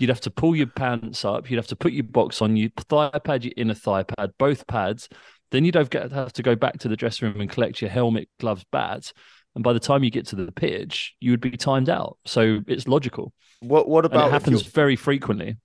[0.00, 1.48] you'd have to pull your pants up.
[1.48, 4.66] You'd have to put your box on, your thigh pad, your inner thigh pad, both
[4.66, 5.08] pads.
[5.50, 8.64] Then you'd have, to go back to the dressing room and collect your helmet, gloves,
[8.72, 9.12] bat.
[9.54, 12.16] And by the time you get to the pitch, you would be timed out.
[12.24, 13.32] So it's logical.
[13.60, 15.56] What, what And about it happens you're- very frequently.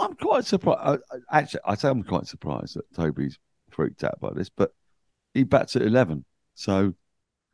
[0.00, 0.80] I'm quite surprised.
[0.82, 3.38] I, I- actually, I say I'm quite surprised that Toby's
[3.70, 4.72] freaked out by this, but
[5.32, 6.24] he bats at eleven.
[6.54, 6.94] So,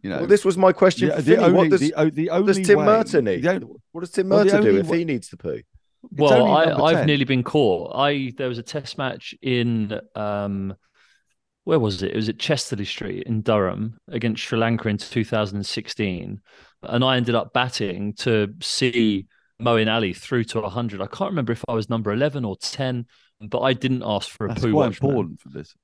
[0.03, 1.09] you know, Well, this was my question.
[1.09, 1.45] the, for the Finney.
[1.45, 3.43] only, what does, the, the only does Tim way, Merton need?
[3.43, 5.61] the only- What does Tim Well, do if wa- he needs to poo?
[6.11, 7.07] Well, I, I've 10.
[7.07, 7.95] nearly been caught.
[7.95, 10.75] I there was a test match in um,
[11.65, 12.13] where was it?
[12.13, 16.41] It was at Chester-le-Street in Durham against Sri Lanka in 2016,
[16.83, 19.27] and I ended up batting to see
[19.61, 21.01] Moeen Ali through to 100.
[21.01, 23.07] I can't remember if I was number 11 or 10,
[23.41, 25.11] but I didn't ask for a That's poo quite watchman.
[25.11, 25.75] important for this.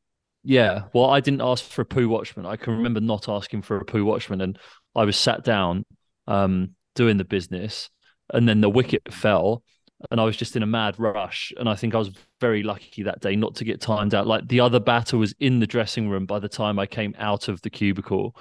[0.42, 2.46] Yeah, well, I didn't ask for a poo watchman.
[2.46, 4.58] I can remember not asking for a poo watchman, and
[4.94, 5.84] I was sat down
[6.26, 7.90] um, doing the business,
[8.32, 9.62] and then the wicket fell,
[10.10, 11.52] and I was just in a mad rush.
[11.58, 14.26] And I think I was very lucky that day not to get timed out.
[14.26, 17.48] Like the other batter was in the dressing room by the time I came out
[17.48, 18.36] of the cubicle,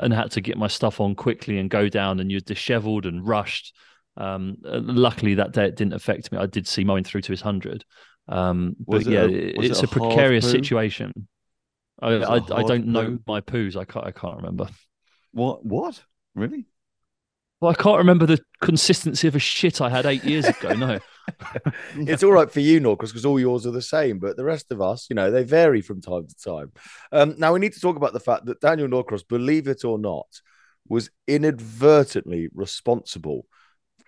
[0.00, 2.20] and had to get my stuff on quickly and go down.
[2.20, 3.74] And you're dishevelled and rushed.
[4.16, 6.38] Um, luckily that day it didn't affect me.
[6.38, 7.84] I did see mowing through to his hundred.
[8.28, 10.50] Um, Was but it yeah, a- was it it's a a, precarious poo?
[10.50, 11.12] situation.
[12.00, 13.76] I, Was it a I, I don't know my poos.
[13.76, 14.06] I can't.
[14.06, 14.68] I can't remember.
[15.32, 15.64] What?
[15.64, 16.02] What?
[16.34, 16.66] Really?
[17.62, 20.74] Well, I can't remember the consistency of a shit I had eight years ago.
[20.74, 20.98] No.
[21.94, 24.18] it's all right for you, Norcross, because all yours are the same.
[24.18, 26.72] But the rest of us, you know, they vary from time to time.
[27.12, 29.96] Um, now we need to talk about the fact that Daniel Norcross, believe it or
[29.96, 30.26] not,
[30.88, 33.46] was inadvertently responsible,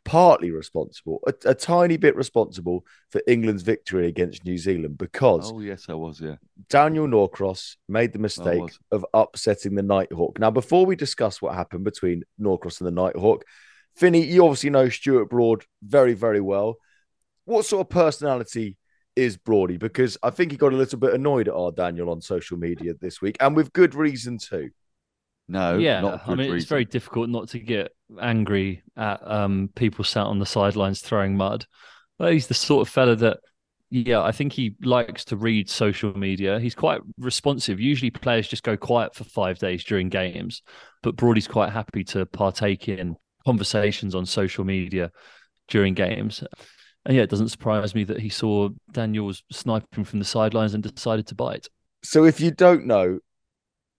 [0.05, 5.61] partly responsible, a, a tiny bit responsible for England's victory against New Zealand because Oh
[5.61, 6.21] yes, I was.
[6.21, 6.37] Yeah.
[6.69, 10.39] Daniel Norcross made the mistake of upsetting the Nighthawk.
[10.39, 13.45] Now, before we discuss what happened between Norcross and the Nighthawk,
[13.97, 16.77] Finney, you obviously know Stuart Broad very, very well.
[17.45, 18.77] What sort of personality
[19.17, 19.77] is Broady?
[19.77, 22.95] Because I think he got a little bit annoyed at our Daniel on social media
[23.01, 24.71] this week, and with good reason too.
[25.47, 25.77] No.
[25.77, 30.27] yeah, Not I mean, it's very difficult not to get angry at um, people sat
[30.27, 31.67] on the sidelines throwing mud.
[32.19, 33.41] But he's the sort of fella that,
[33.91, 36.59] yeah, I think he likes to read social media.
[36.61, 37.81] He's quite responsive.
[37.81, 40.63] Usually, players just go quiet for five days during games,
[41.03, 45.11] but Broady's quite happy to partake in conversations on social media
[45.69, 46.43] during games.
[47.05, 50.83] And yeah, it doesn't surprise me that he saw Daniels sniping from the sidelines and
[50.83, 51.69] decided to bite.
[52.03, 53.19] So, if you don't know,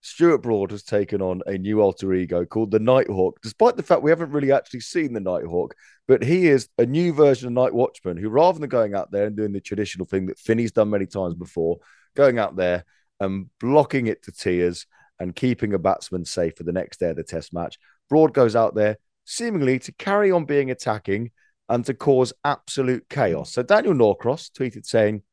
[0.05, 4.03] Stuart Broad has taken on a new alter ego called the Nighthawk, despite the fact
[4.03, 5.73] we haven't really actually seen the Nighthawk.
[6.07, 9.25] But he is a new version of Night Watchman who, rather than going out there
[9.25, 11.79] and doing the traditional thing that Finney's done many times before,
[12.15, 12.85] going out there
[13.19, 14.85] and blocking it to tears
[15.19, 18.55] and keeping a batsman safe for the next day of the test match, Broad goes
[18.55, 21.31] out there seemingly to carry on being attacking
[21.67, 23.53] and to cause absolute chaos.
[23.53, 25.23] So Daniel Norcross tweeted saying,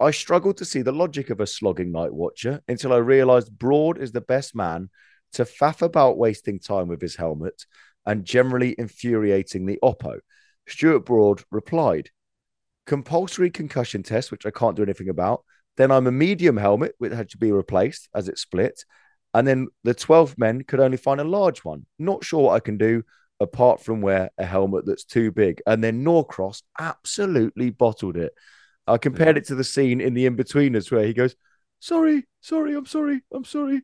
[0.00, 3.98] I struggled to see the logic of a slogging night watcher until I realized Broad
[3.98, 4.90] is the best man
[5.32, 7.64] to faff about wasting time with his helmet
[8.06, 10.18] and generally infuriating the Oppo.
[10.66, 12.10] Stuart Broad replied,
[12.86, 15.44] compulsory concussion test, which I can't do anything about.
[15.76, 18.84] Then I'm a medium helmet, which had to be replaced as it split.
[19.32, 21.86] And then the 12 men could only find a large one.
[21.98, 23.02] Not sure what I can do
[23.40, 25.60] apart from wear a helmet that's too big.
[25.66, 28.32] And then Norcross absolutely bottled it.
[28.86, 31.34] I compared it to the scene in the Inbetweeners where he goes,
[31.80, 33.82] Sorry, sorry, I'm sorry, I'm sorry.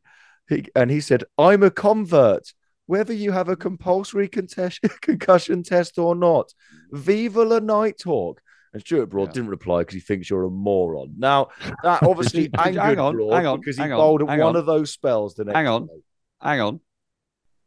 [0.48, 2.52] He, and he said, I'm a convert,
[2.86, 4.28] whether you have a compulsory
[5.00, 6.52] concussion test or not.
[6.90, 8.40] Viva la Nighthawk.
[8.72, 9.32] And Stuart Broad Yeah.
[9.34, 11.14] didn't reply because he thinks you're a moron.
[11.18, 11.48] Now,
[11.82, 13.92] that obviously Did you- did you- angered hang on, Broad hang on, because he hang
[13.92, 14.56] on, bowled at one on.
[14.56, 15.86] of those spells the next Hang on.
[15.86, 16.02] day.
[16.40, 16.80] Hang on.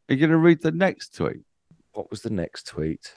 [0.08, 1.42] Are you going to read the next tweet?
[1.92, 3.12] What was the next tweet?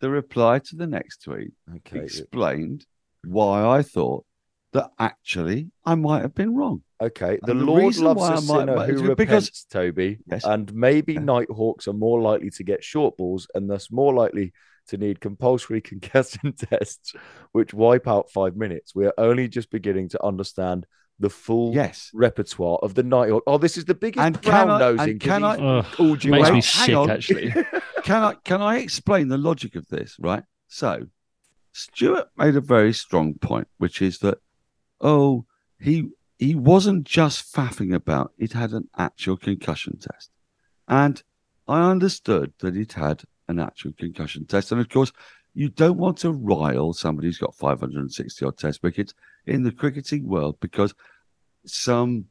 [0.00, 2.00] The reply to the next tweet Okay.
[2.00, 2.84] explained
[3.26, 4.24] why I thought
[4.72, 6.82] that actually I might have been wrong.
[7.00, 9.16] Okay, the the Lord reason loves why a I might- sinner might- who is repents,
[9.16, 10.18] because- Toby.
[10.26, 10.44] Yes.
[10.44, 11.20] And maybe Yeah.
[11.20, 14.52] Nighthawks are more likely to get short balls and thus more likely
[14.88, 17.14] to need compulsory concussion tests,
[17.52, 18.94] which wipe out five minutes.
[18.94, 20.86] We are only just beginning to understand
[21.20, 22.10] the full Yes.
[22.12, 23.44] repertoire of the Nighthawk.
[23.46, 25.10] Oh, this is the biggest And can brown I- nosing.
[25.10, 26.52] and can 'cause he's Ugh, called you makes out.
[26.52, 27.10] me Wait, hang sick, on.
[27.10, 27.50] actually.
[28.04, 30.16] Can I can I explain the logic of this?
[30.20, 30.42] Right.
[30.68, 31.06] So
[31.74, 34.38] Stuart made a very strong point, which is that
[35.00, 35.44] oh
[35.78, 40.30] he he wasn't just faffing about; he'd had an actual concussion test,
[40.86, 41.22] and
[41.66, 45.12] I understood that he'd had an actual concussion test, and of course.
[45.56, 49.14] You don't want to rile somebody who's got 560 odd test wickets
[49.46, 50.92] in the cricketing world because
[51.64, 52.24] some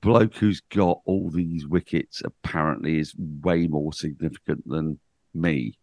[0.00, 4.98] bloke who's got all these wickets apparently is way more significant than
[5.32, 5.78] me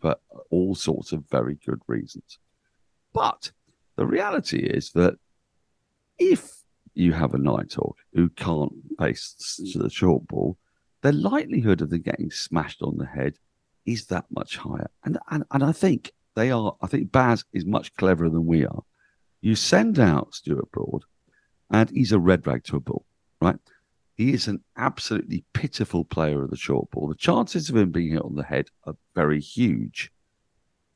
[0.00, 0.16] for
[0.50, 2.38] all sorts of very good reasons.
[3.12, 3.52] But
[3.96, 5.14] the reality is that
[6.18, 6.56] if
[6.94, 10.58] you have a night hawk who can't face the short ball,
[11.02, 13.36] the likelihood of them getting smashed on the head
[13.84, 14.90] is that much higher.
[15.04, 16.76] And, and and I think they are.
[16.82, 18.82] I think Baz is much cleverer than we are.
[19.40, 21.04] You send out Stuart Broad,
[21.70, 23.06] and he's a red rag to a bull,
[23.40, 23.56] right?
[24.16, 27.08] He is an absolutely pitiful player of the short ball.
[27.08, 30.10] The chances of him being hit on the head are very huge.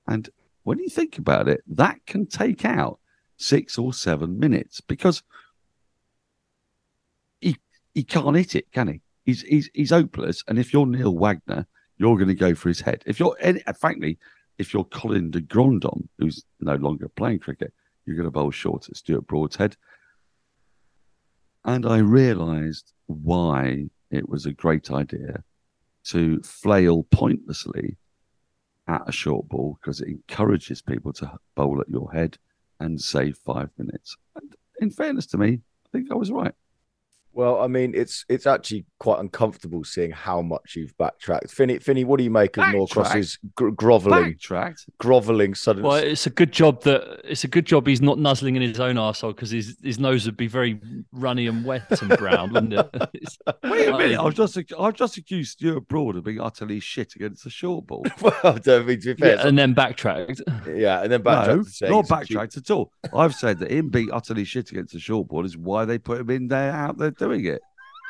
[0.06, 0.30] And
[0.62, 2.98] when you think about it, that can take out
[3.36, 5.22] six or seven minutes because
[7.40, 7.56] he
[7.94, 9.02] he can't hit it, can he?
[9.24, 10.42] He's he's he's hopeless.
[10.48, 11.66] And if you're Neil Wagner,
[11.98, 13.02] you're going to go for his head.
[13.04, 14.18] If you're, any, frankly,
[14.56, 18.88] if you're Colin de Grandhomme, who's no longer playing cricket, you're going to bowl short
[18.88, 19.76] at Stuart Broad's head.
[21.64, 25.44] And I realised why it was a great idea
[26.04, 27.96] to flail pointlessly
[28.86, 32.38] at a short ball because it encourages people to bowl at your head
[32.80, 34.16] and save five minutes.
[34.34, 36.54] And in fairness to me, I think I was right.
[37.40, 41.50] Well, I mean, it's it's actually quite uncomfortable seeing how much you've backtracked.
[41.50, 44.84] Finny, Finny, what do you make of Norcross's gro- groveling, Backtracked.
[44.98, 45.82] groveling sudden?
[45.82, 48.78] Well, it's a good job that it's a good job he's not nuzzling in his
[48.78, 50.78] own arsehole because his, his nose would be very
[51.12, 52.88] runny and wet and brown, wouldn't it?
[53.64, 54.18] Wait a minute!
[54.18, 57.86] I- I've just I've just accused Stuart Broad of being utterly shit against the short
[57.86, 58.04] ball.
[58.20, 59.36] well, don't be too fair.
[59.36, 60.42] yeah, and then backtracked.
[60.68, 62.92] yeah, and then backtracked no, to not it's a cheap- backtracked at all.
[63.16, 66.20] I've said that him being utterly shit against the short ball is why they put
[66.20, 67.62] him in there out there doing it.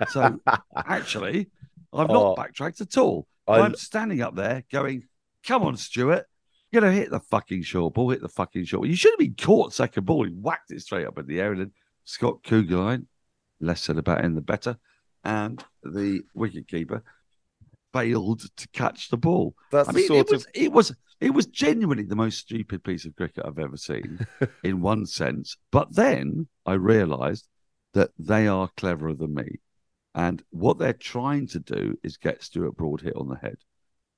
[0.09, 0.41] So
[0.77, 1.49] actually,
[1.93, 2.13] I've Oh.
[2.13, 3.27] not backtracked at all.
[3.47, 5.09] I- I'm standing up there going,
[5.47, 6.27] "Come on, Stuart,
[6.73, 8.89] you know, hit the fucking short ball, hit the fucking short ball.
[8.91, 10.25] You should have been caught second ball.
[10.25, 11.73] He whacked it straight up in the air, and then
[12.05, 13.07] Scott Kuggeleijn,
[13.61, 14.79] less said about him the better,
[15.25, 17.03] and the wicketkeeper
[17.93, 19.55] failed to catch the ball.
[19.73, 22.83] That's I mean, sort it was, of it was it was genuinely the most stupid
[22.85, 24.27] piece of cricket I've ever seen,
[24.65, 25.57] in one sense.
[25.71, 27.49] But then I realised
[27.95, 29.61] that they are cleverer than me,
[30.15, 33.59] and what they're trying to do is get Stuart Broad hit on the head,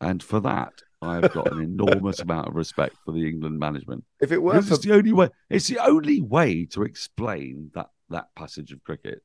[0.00, 4.04] and for that I have got an enormous amount of respect for the England management.
[4.20, 5.28] if it were for it's the only way.
[5.50, 9.22] It's the only way to explain that that passage of cricket.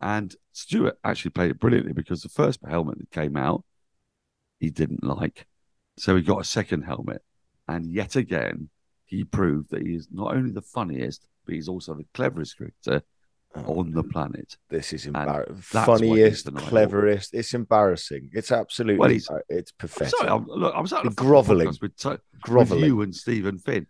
[0.00, 3.64] And Stuart actually played it brilliantly because the first helmet that came out,
[4.60, 5.46] he didn't like,
[5.96, 7.22] so he got a second helmet,
[7.66, 8.70] and yet again
[9.04, 13.02] he proved that he is not only the funniest, but he's also the cleverest cricketer
[13.56, 14.56] on the planet.
[14.68, 15.56] this is And embarrassing.
[15.62, 17.34] Funniest, he's the night cleverest.
[17.34, 18.30] It's embarrassing.
[18.32, 18.98] It's absolutely.
[18.98, 21.08] Well, he's- embar- it's I'm sorry, I'm, look, I'm sorry.
[21.10, 21.72] Grovelling.
[21.80, 23.86] with, to- with you and Steven Finn.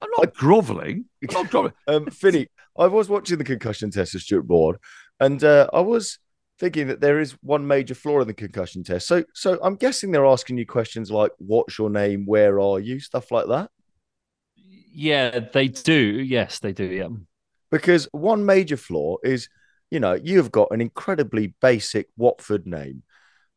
[0.00, 1.04] I'm not grovelling.
[1.28, 1.74] I'm not grovelling.
[1.86, 4.78] Um, Finny, I was watching the concussion test of Stuart Broad,
[5.20, 6.18] and uh, I was
[6.58, 9.06] thinking that there is one major flaw in the concussion test.
[9.06, 12.24] So, so I'm guessing they're asking you questions like, "What's your name?
[12.26, 13.70] Where are you?" Stuff like that.
[14.56, 15.94] Yeah, they do.
[15.94, 16.84] Yes, they do.
[16.84, 17.08] Yeah.
[17.72, 19.48] Because one major flaw is,
[19.90, 23.02] you know, you've got an incredibly basic Watford name.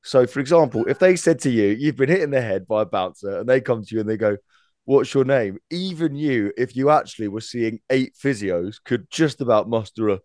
[0.03, 2.83] So, for example, if they said to you, you've been hit in the head by
[2.83, 4.37] a bouncer, and they come to you and they go,
[4.85, 5.57] What's your name?
[5.71, 10.19] Even you, if you actually were seeing eight physios, could just about muster a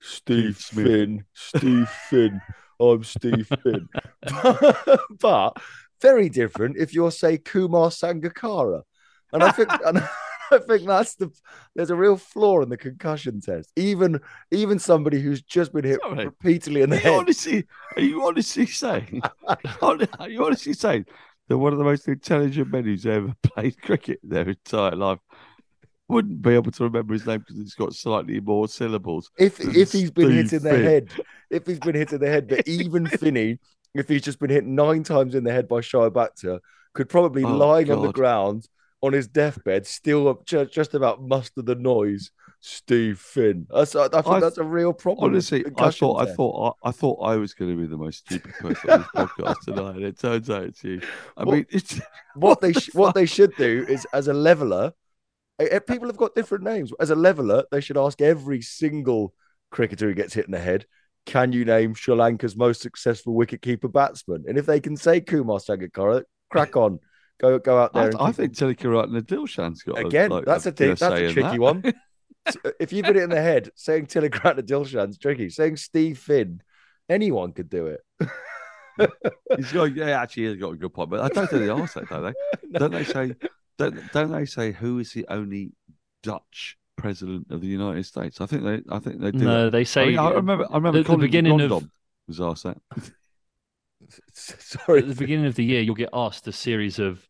[0.00, 0.56] Steve.
[0.56, 2.40] Finn, Steve Finn.
[2.80, 3.88] I'm Steve Finn.
[5.20, 5.56] but
[6.00, 8.82] very different if you're, say, Kumar Sangakkara.
[9.32, 9.98] And I think and
[10.54, 11.30] I think that's the
[11.74, 13.72] there's a real flaw in the concussion test.
[13.76, 16.24] Even even somebody who's just been hit Sorry.
[16.24, 17.20] repeatedly in the Are head.
[17.20, 19.22] honestly, are you honestly saying?
[19.82, 21.06] are you honestly saying
[21.48, 25.20] that one of the most intelligent men who's ever played cricket in their entire life
[26.08, 29.30] wouldn't be able to remember his name because it's got slightly more syllables?
[29.38, 30.78] If if he's been hit in the Finn.
[30.78, 31.10] head,
[31.50, 33.58] if he's been hit in the head, but even Finney,
[33.94, 36.60] if he's just been hit nine times in the head by Shoaib Akhtar,
[36.94, 38.68] could probably Oh, lying on the ground
[39.04, 42.30] on his deathbed still just, about muster the noise.
[42.66, 43.66] Steve Finn.
[43.68, 45.32] That's, I, think I- that's a real problem.
[45.32, 48.20] Honestly, I thought, I thought, I, I thought I was going to be the most
[48.20, 51.02] stupid person on this podcast tonight, and it turns out it's you.
[51.36, 52.00] I What- mean, it's
[52.34, 54.94] what they the what they should do is as a leveler
[55.58, 59.34] eh, eh, people have got different names as a leveler they should ask every single
[59.70, 60.86] cricketer who gets hit in the head
[61.26, 65.58] can you name Sri Lanka's most successful wicketkeeper batsman and if they can say Kumar
[65.58, 66.98] Sangakkara crack on
[67.40, 70.44] go go out there I, and I keep- think Tillakaratne Dilshan's got a- again like,
[70.44, 71.60] that's a bit thing that's a tricky that.
[71.60, 71.82] one
[72.80, 76.62] if you put it in the head saying Tillakaratne Dilshan's tricky saying Steve Finn
[77.08, 78.00] anyone could do it
[79.56, 81.94] He's got, yeah, actually, he's got a good point, but I don't think they ask
[81.94, 82.78] that, don't they?
[82.78, 83.34] Don't they say?
[83.76, 85.72] Don't, don't they say who is the only
[86.22, 88.40] Dutch president of the United States?
[88.40, 89.38] I think they, I think they do.
[89.38, 89.70] No, that.
[89.72, 91.90] they I, say mean, I remember, I remember the- the Colin beginning of- Rondon
[92.28, 92.78] was asked that.
[94.32, 97.26] sorry at the beginning of the year, you'll get asked a series of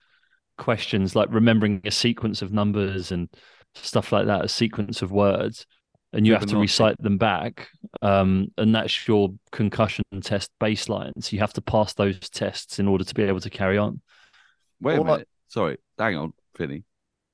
[0.58, 3.28] questions like remembering a sequence of numbers and
[3.74, 5.66] stuff like that, a sequence of words,
[6.12, 7.68] and you have to recite them back.
[8.02, 11.12] Um, and that's your concussion test baseline.
[11.20, 14.00] So you have to pass those tests in order to be able to carry on.
[14.80, 16.84] Wait a Well, I- minute, sorry, hang on, Finny.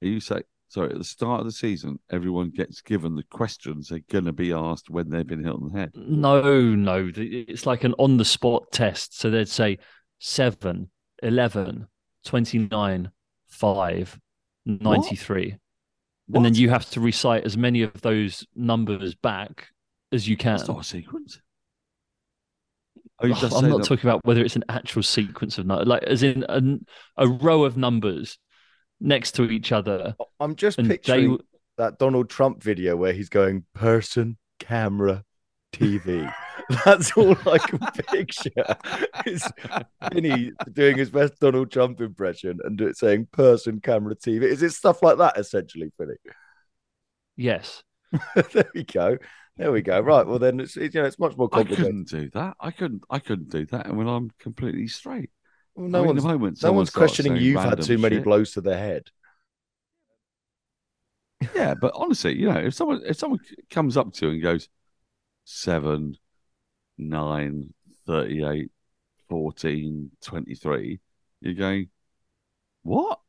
[0.03, 3.89] Are you say sorry at the start of the season, everyone gets given the questions
[3.89, 5.91] they're going to be asked when they've been hit on the head?
[5.95, 9.19] No, no, it's like an on the spot test.
[9.19, 9.79] So they'd say
[10.21, 10.89] 7,
[11.23, 11.87] 11,
[12.25, 13.11] 29,
[13.49, 14.21] 5,
[14.67, 15.57] 93.
[16.33, 19.67] And then you have to recite as many of those numbers back
[20.13, 20.57] as you can.
[20.57, 21.41] That's not a sequence.
[23.19, 26.45] I'm not that- talking about whether it's an actual sequence of numbers, like as in
[26.49, 26.63] a,
[27.17, 28.39] a row of numbers
[29.01, 30.15] next to each other.
[30.39, 31.39] I'm just And they picturing
[31.79, 35.25] that Donald Trump video where he's going person, camera,
[35.73, 36.33] TV.
[36.85, 37.79] That's all I can
[38.09, 38.77] picture.
[39.27, 39.49] Is
[40.13, 44.43] Finney doing his best Donald Trump impression and do- saying person, camera, TV.
[44.43, 46.15] Is it stuff like that essentially, Finney?
[47.37, 47.83] Yes.
[48.53, 49.19] there we go.
[49.57, 50.01] There we go.
[50.01, 50.27] Right.
[50.27, 51.85] Well, then it's, it's, you know, it's much more I complicated.
[51.85, 52.57] couldn't do that.
[52.61, 53.03] I couldn't.
[53.11, 53.87] I couldn't do that.
[53.87, 55.31] And when I'm completely straight,
[55.81, 58.53] Well, I no mean, one's, moment no one's questioning you've had too many shit- blows
[58.53, 59.05] to the head.
[61.55, 64.69] Yeah, but honestly, you know, if someone if someone comes up to you and goes
[65.45, 66.19] seven,
[66.99, 67.73] nine,
[68.07, 68.71] 38,
[69.31, 71.01] 14, 23,
[71.41, 71.89] you're going,
[72.83, 73.21] what?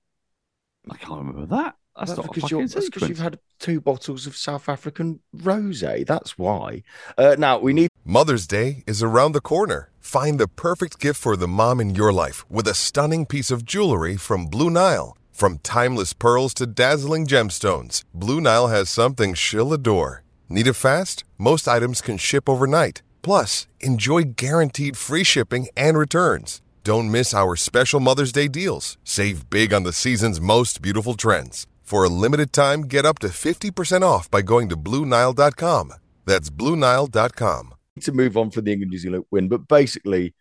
[0.90, 1.76] I can't remember that.
[2.08, 3.10] That's, not a because, fucking you're, that's 'cause sequence.
[3.10, 6.06] you've had two bottles of South African rosé.
[6.06, 6.84] That's why.
[7.18, 9.90] Uh, now we need Mother's Day is around the corner.
[10.00, 13.64] Find the perfect gift for the mom in your life with a stunning piece of
[13.66, 15.16] jewelry from Blue Nile.
[15.32, 20.24] From timeless pearls to dazzling gemstones, Blue Nile has something she'll adore.
[20.50, 21.24] Need it fast?
[21.38, 23.02] Most items can ship overnight.
[23.22, 26.62] Plus, enjoy guaranteed free shipping and returns.
[26.84, 28.98] Don't miss our special Mother's Day deals.
[29.04, 31.68] Save big on the season's most beautiful trends.
[31.92, 35.94] For a limited time, get up to 50% off by going to BlueNile.com.
[36.26, 37.74] That's BlueNile.com.
[38.04, 40.34] to move on from the England New Zealand win, but basically,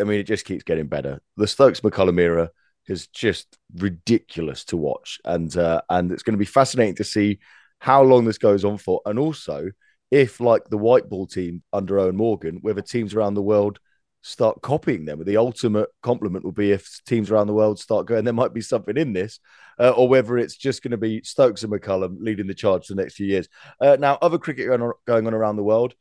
[0.00, 1.20] I mean, it just keeps getting better.
[1.36, 2.50] The Stokes McCullum era
[2.86, 7.40] is just ridiculous to watch, and uh, and it's going to be fascinating to see
[7.80, 9.72] how long this goes on for, and also
[10.12, 13.80] if, like the white ball team under Eoin Morgan, whether teams around the world
[14.22, 15.22] start copying them.
[15.24, 18.60] The ultimate compliment will be if teams around the world start going, there might be
[18.60, 19.40] something in this,
[19.78, 22.94] uh, or whether it's just going to be Stokes and McCullum leading the charge for
[22.94, 23.48] the next few years.
[23.80, 25.94] Uh, now, other cricket going on, going on around the world.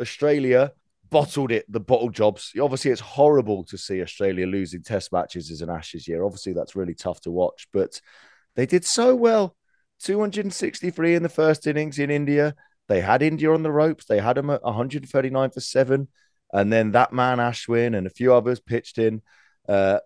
[0.00, 0.72] Australia
[1.10, 2.52] bottled it, the bottle jobs.
[2.60, 6.24] Obviously, it's horrible to see Australia losing test matches as an Ashes year.
[6.24, 8.00] Obviously, that's really tough to watch, but
[8.56, 9.56] they did so well.
[10.00, 12.54] 263 in the first innings in India.
[12.88, 14.06] They had India on the ropes.
[14.06, 16.08] They had them at 139 for seven.
[16.52, 19.22] And then that man, Ashwin, and a few others pitched in.
[19.68, 19.98] Uh,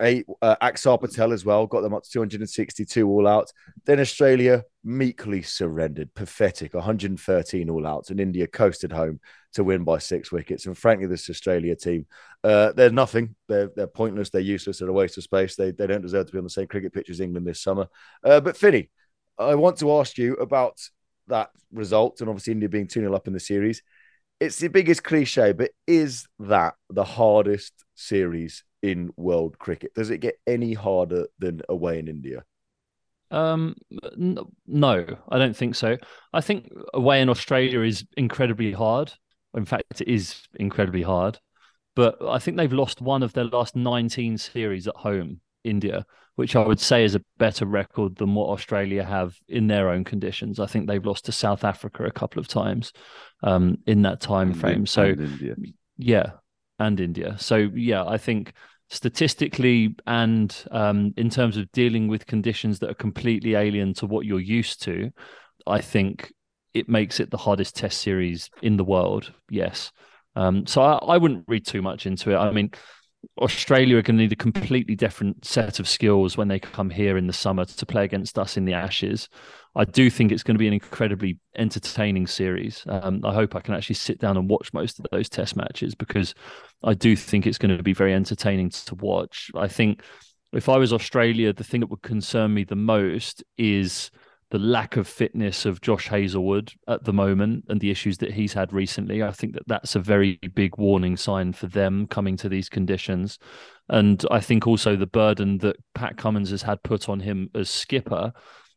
[0.00, 3.52] eight, uh, Axar Patel as well, got them up to 262 all out.
[3.84, 9.20] Then Australia meekly surrendered, pathetic, 113 all outs, and India coasted home
[9.54, 10.66] to win by six wickets.
[10.66, 12.06] And frankly, this Australia team,
[12.42, 13.34] uh, they're nothing.
[13.48, 14.30] They're, they're pointless.
[14.30, 14.78] They're useless.
[14.78, 15.56] They're a waste of space.
[15.56, 17.88] They, they don't deserve to be on the same cricket pitch as England this summer.
[18.24, 18.90] Uh, but Finney,
[19.38, 20.78] I want to ask you about
[21.28, 23.82] that result, and obviously India being 2 0 up in the series.
[24.42, 29.94] It's the biggest cliche, but is that the hardest series in world cricket?
[29.94, 32.42] Does it get any harder than away in India?
[33.30, 33.76] Um,
[34.66, 35.96] no, I don't think so.
[36.32, 39.12] I think away in Australia is incredibly hard.
[39.54, 41.38] In fact, it is incredibly hard.
[41.94, 46.04] But I think they've lost one of their last 19 series at home, India,
[46.36, 50.04] which I would say is a better record than what Australia have in their own
[50.04, 50.58] conditions.
[50.58, 52.92] I think they've lost to South Africa a couple of times
[53.42, 54.78] um, in that time And frame.
[54.80, 55.54] in- So and India.
[55.98, 56.30] yeah,
[56.78, 57.36] and India.
[57.38, 58.52] So yeah, I think
[58.88, 64.26] statistically and um, in terms of dealing with conditions that are completely alien to what
[64.26, 65.10] you're used to,
[65.66, 66.32] I think
[66.74, 69.32] it makes it the hardest Test series in the world.
[69.50, 69.92] Yes.
[70.34, 72.36] Um, so I, I wouldn't read too much into it.
[72.36, 72.70] I mean,
[73.38, 77.16] Australia are going to need a completely different set of skills when they come here
[77.16, 79.28] in the summer to play against us in the Ashes.
[79.74, 82.84] I do think it's going to be an incredibly entertaining series.
[82.86, 85.94] Um, I hope I can actually sit down and watch most of those test matches
[85.94, 86.34] because
[86.82, 89.50] I do think it's going to be very entertaining to watch.
[89.54, 90.02] I think
[90.52, 94.10] if I was Australia, the thing that would concern me the most is
[94.52, 98.52] the lack of fitness of Josh Hazlewood at the moment and the issues that he's
[98.52, 99.22] had recently.
[99.22, 103.38] I think that that's a very big warning sign for them coming to these conditions.
[103.88, 107.70] And I think also the burden that Pat Cummins has had put on him as
[107.70, 108.34] skipper,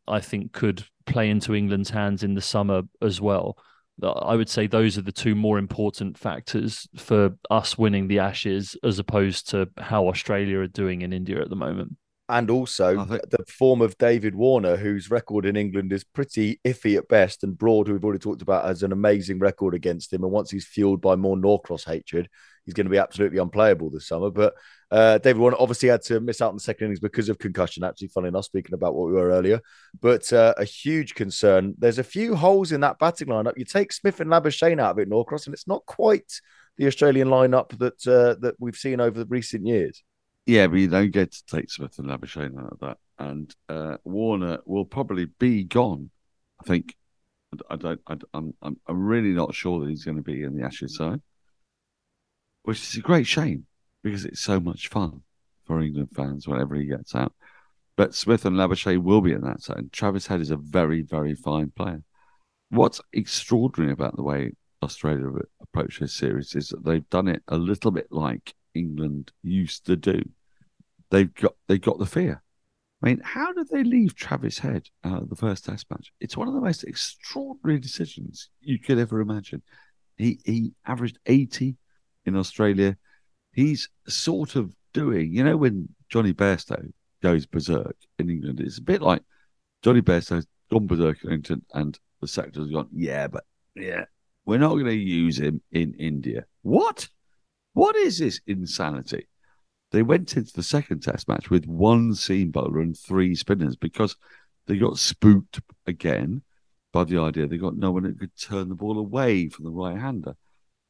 [0.07, 3.57] I think could play into England's hands in the summer as well.
[4.01, 8.77] I would say those are the two more important factors for us winning the Ashes
[8.81, 11.97] as opposed to how Australia are doing in India at the moment.
[12.27, 17.07] And also the form of David Warner, whose record in England is pretty iffy at
[17.07, 20.23] best, and Broad, who we've already talked about, has an amazing record against him.
[20.23, 22.27] And once he's fueled by more Norcross hatred,
[22.65, 24.31] he's going to be absolutely unplayable this summer.
[24.31, 24.55] But
[24.89, 27.83] uh, David Warner obviously had to miss out in the second innings because of concussion.
[27.83, 29.61] Actually, funny enough, speaking about what we were earlier,
[30.01, 31.75] but uh, a huge concern.
[31.77, 33.53] There's a few holes in that batting lineup.
[33.55, 36.41] You take Smith and Labuschagne out of it, Norcross, and it's not quite
[36.77, 40.03] the Australian lineup that uh, that we've seen over the recent years.
[40.45, 42.97] Yeah, but you don't get to take Smith and Labuschagne out of that.
[43.17, 46.11] And uh, Warner will probably be gone.
[46.59, 46.95] I think.
[47.69, 48.01] I don't.
[48.07, 48.53] I, I'm.
[48.61, 48.79] I'm.
[48.87, 51.21] I'm really not sure that he's going to be in the Ashes side,
[52.63, 53.65] which is a great shame
[54.03, 55.21] because it's so much fun
[55.65, 57.33] for England fans whenever he gets out.
[57.97, 59.91] But Smith and Labuschagne will be in that side.
[59.91, 62.03] Travis Head is a very, very fine player.
[62.69, 64.51] What's extraordinary about the way
[64.83, 65.29] Australia
[65.61, 69.95] approached this series is that they've done it a little bit like England used to
[69.95, 70.21] do.
[71.09, 72.41] They've got they got the fear.
[73.01, 76.11] I mean, how did they leave Travis Head out of the first Test match?
[76.19, 79.61] It's one of the most extraordinary decisions you could ever imagine.
[80.17, 81.77] He he averaged eighty
[82.25, 82.97] in Australia.
[83.51, 88.81] He's sort of doing, you know, when Jonny Bairstow goes berserk in England, it's a
[88.81, 89.21] bit like
[89.81, 93.43] Jonny Bairstow's gone berserk in England, and the sector's gone, yeah, but
[93.75, 94.05] yeah,
[94.45, 96.45] we're not going to use him in India.
[96.63, 97.07] What?
[97.75, 99.27] What is this insanity?
[99.91, 104.15] They went into the second test match with one seam bowler and three spinners because
[104.65, 106.43] they got spooked again
[106.93, 109.71] by the idea they got no one that could turn the ball away from the
[109.71, 110.37] right hander.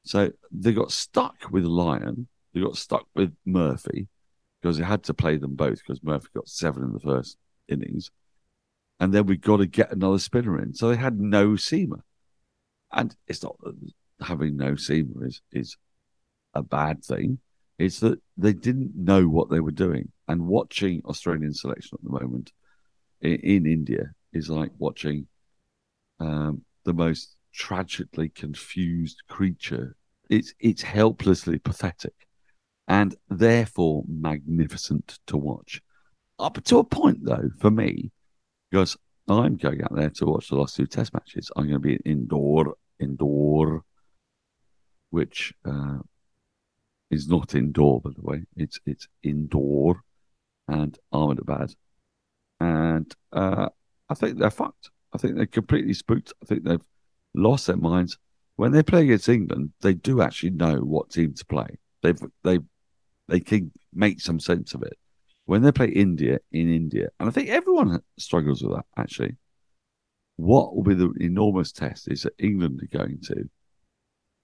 [0.03, 4.07] So they got stuck with Lyon, they got stuck with Murphy
[4.61, 7.35] because they had to play them both because Murphy got seven in the first
[7.67, 8.11] innings.
[8.99, 10.75] And then we got to get another spinner in.
[10.75, 12.01] So they had no seamer.
[12.91, 13.73] And it's not that
[14.21, 15.77] having no seamer is, is
[16.55, 17.39] a bad thing.
[17.77, 20.11] It's that they didn't know what they were doing.
[20.27, 22.51] And watching Australian selection at the moment
[23.21, 25.27] in, in India is like watching
[26.19, 29.95] um, the most tragically confused creature.
[30.29, 32.15] It's it's helplessly pathetic,
[32.87, 35.81] and therefore magnificent to watch.
[36.39, 38.11] Up to a point, though, for me,
[38.69, 38.97] because
[39.27, 41.49] I'm going out there to watch the last two Test matches.
[41.55, 43.83] I'm going to be Indore, Indore,
[45.09, 45.99] which uh,
[47.15, 48.43] is not indoor, by the way.
[48.55, 50.01] It's it's Indore,
[50.67, 51.73] and Ahmedabad,
[52.59, 53.69] and uh,
[54.09, 54.91] I think they're fucked.
[55.13, 56.33] I think they're completely spooked.
[56.43, 56.83] I think they've
[57.33, 58.17] lost their minds.
[58.57, 61.67] When they play against England, they do actually know what team to play.
[62.03, 62.59] They've they
[63.27, 64.97] they can make some sense of it.
[65.45, 69.37] When they play India in India, and I think everyone struggles with that actually.
[70.37, 73.49] What will be the enormous test is that England are going to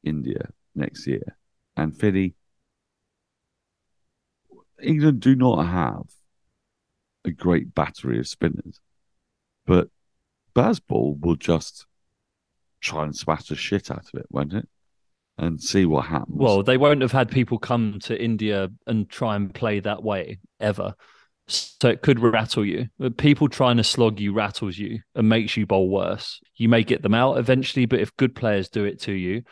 [0.05, 1.37] India next year,
[1.75, 2.35] and Finney,
[4.83, 6.05] England do not have
[7.25, 8.79] a great battery of spinners,
[9.65, 9.89] but
[10.55, 11.85] Bazball will just
[12.81, 14.67] try and smash the shit out of it, won't it?
[15.37, 16.37] And see what happens.
[16.37, 20.39] Well, they won't have had people come to India and try and play that way
[20.59, 20.93] ever.
[21.47, 22.87] So it could rattle you.
[22.99, 26.39] But People trying to slog you rattles you and makes you bowl worse.
[26.55, 29.43] You may get them out eventually, but if good players do it to you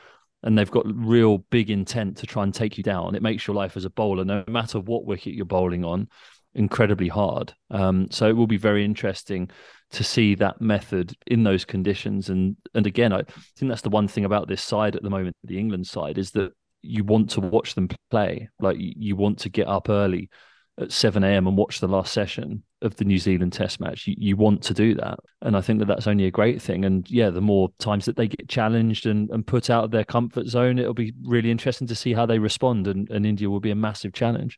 [0.43, 3.55] and they've got real big intent to try and take you down, it makes your
[3.55, 6.07] life as a bowler, no matter what wicket you're bowling on,
[6.55, 7.53] incredibly hard.
[7.71, 9.49] Um, so it will be very interesting
[9.91, 12.29] to see that method in those conditions.
[12.29, 13.23] And and again, I
[13.57, 16.31] think that's the one thing about this side at the moment, the England side, is
[16.31, 18.49] that you want to watch them play.
[18.59, 20.29] Like you want to get up early
[20.79, 21.47] at 7 a.m.
[21.47, 24.07] and watch the last session of the New Zealand Test match.
[24.07, 25.19] You, you want to do that.
[25.41, 26.85] And I think that that's only a great thing.
[26.85, 30.05] And yeah, the more times that they get challenged and, and put out of their
[30.05, 32.87] comfort zone, it'll be really interesting to see how they respond.
[32.87, 34.57] And, and India will be a massive challenge.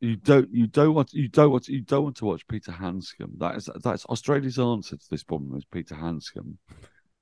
[0.00, 3.32] you don't you don't want you don't want you don't want to watch Peter Handscomb.
[3.38, 6.58] That is that's Australia's answer to this problem is Peter Handscomb.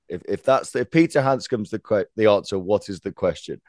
[0.07, 3.61] If, if that's if Peter Handscomb's the que- the answer, what is the question?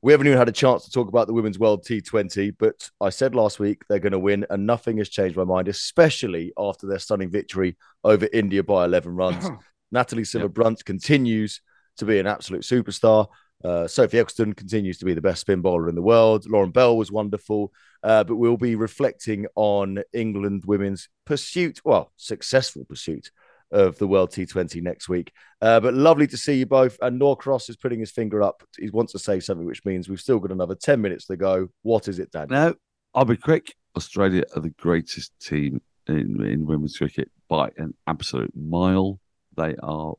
[0.00, 3.10] We haven't even had a chance to talk about the Women's World T20, but I
[3.10, 6.86] said last week they're going to win, and nothing has changed my mind, especially after
[6.86, 9.50] their stunning victory over India by 11 runs.
[9.90, 11.60] Natalie Sciver-Brunt continues
[11.96, 13.26] to be an absolute superstar.
[13.64, 16.48] Uh, Sophie Ecclestone continues to be the best spin bowler in the world.
[16.48, 17.72] Lauren Bell was wonderful.
[18.04, 23.32] Uh, but we'll be reflecting on England women's pursuit, well, successful pursuit
[23.70, 25.32] of the World T20 next week.
[25.60, 26.96] Uh, but lovely to see you both.
[27.02, 28.62] And Norcross is putting his finger up.
[28.78, 31.68] He wants to say something, which means we've still got another 10 minutes to go.
[31.82, 32.48] What is it, Dan?
[32.50, 32.74] No,
[33.14, 33.74] I'll be quick.
[33.96, 39.18] Australia are the greatest team in, in women's cricket by an absolute mile.
[39.56, 40.14] They are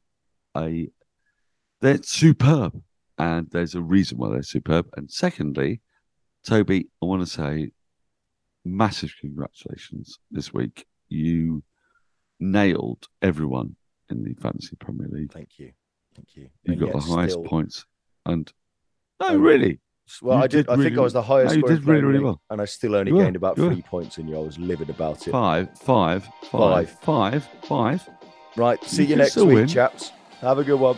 [0.57, 0.89] a
[1.81, 2.81] they're superb,
[3.17, 4.89] and there's a reason why they're superb.
[4.97, 5.81] And secondly,
[6.45, 7.71] Toby, I want to say
[8.65, 10.85] massive congratulations this week.
[11.07, 11.63] You
[12.39, 13.75] nailed everyone
[14.09, 15.31] in the fantasy Premier League.
[15.31, 15.71] Thank you.
[16.15, 16.49] Thank you.
[16.63, 17.85] You And got the highest still- points,
[18.25, 18.51] and
[19.21, 19.79] no, Oh, really,
[20.23, 20.57] Well, You I did.
[20.65, 22.41] did I think really I was the highest No, you did really, really well.
[22.49, 23.73] and I still only You were, gained about you were.
[23.73, 24.37] three points in you.
[24.37, 25.31] I was livid about it.
[25.31, 28.09] five, five, five, five, five.
[28.57, 28.83] Right.
[28.83, 29.67] See You you next week, win.
[29.67, 30.11] chaps.
[30.41, 30.97] Have a good one.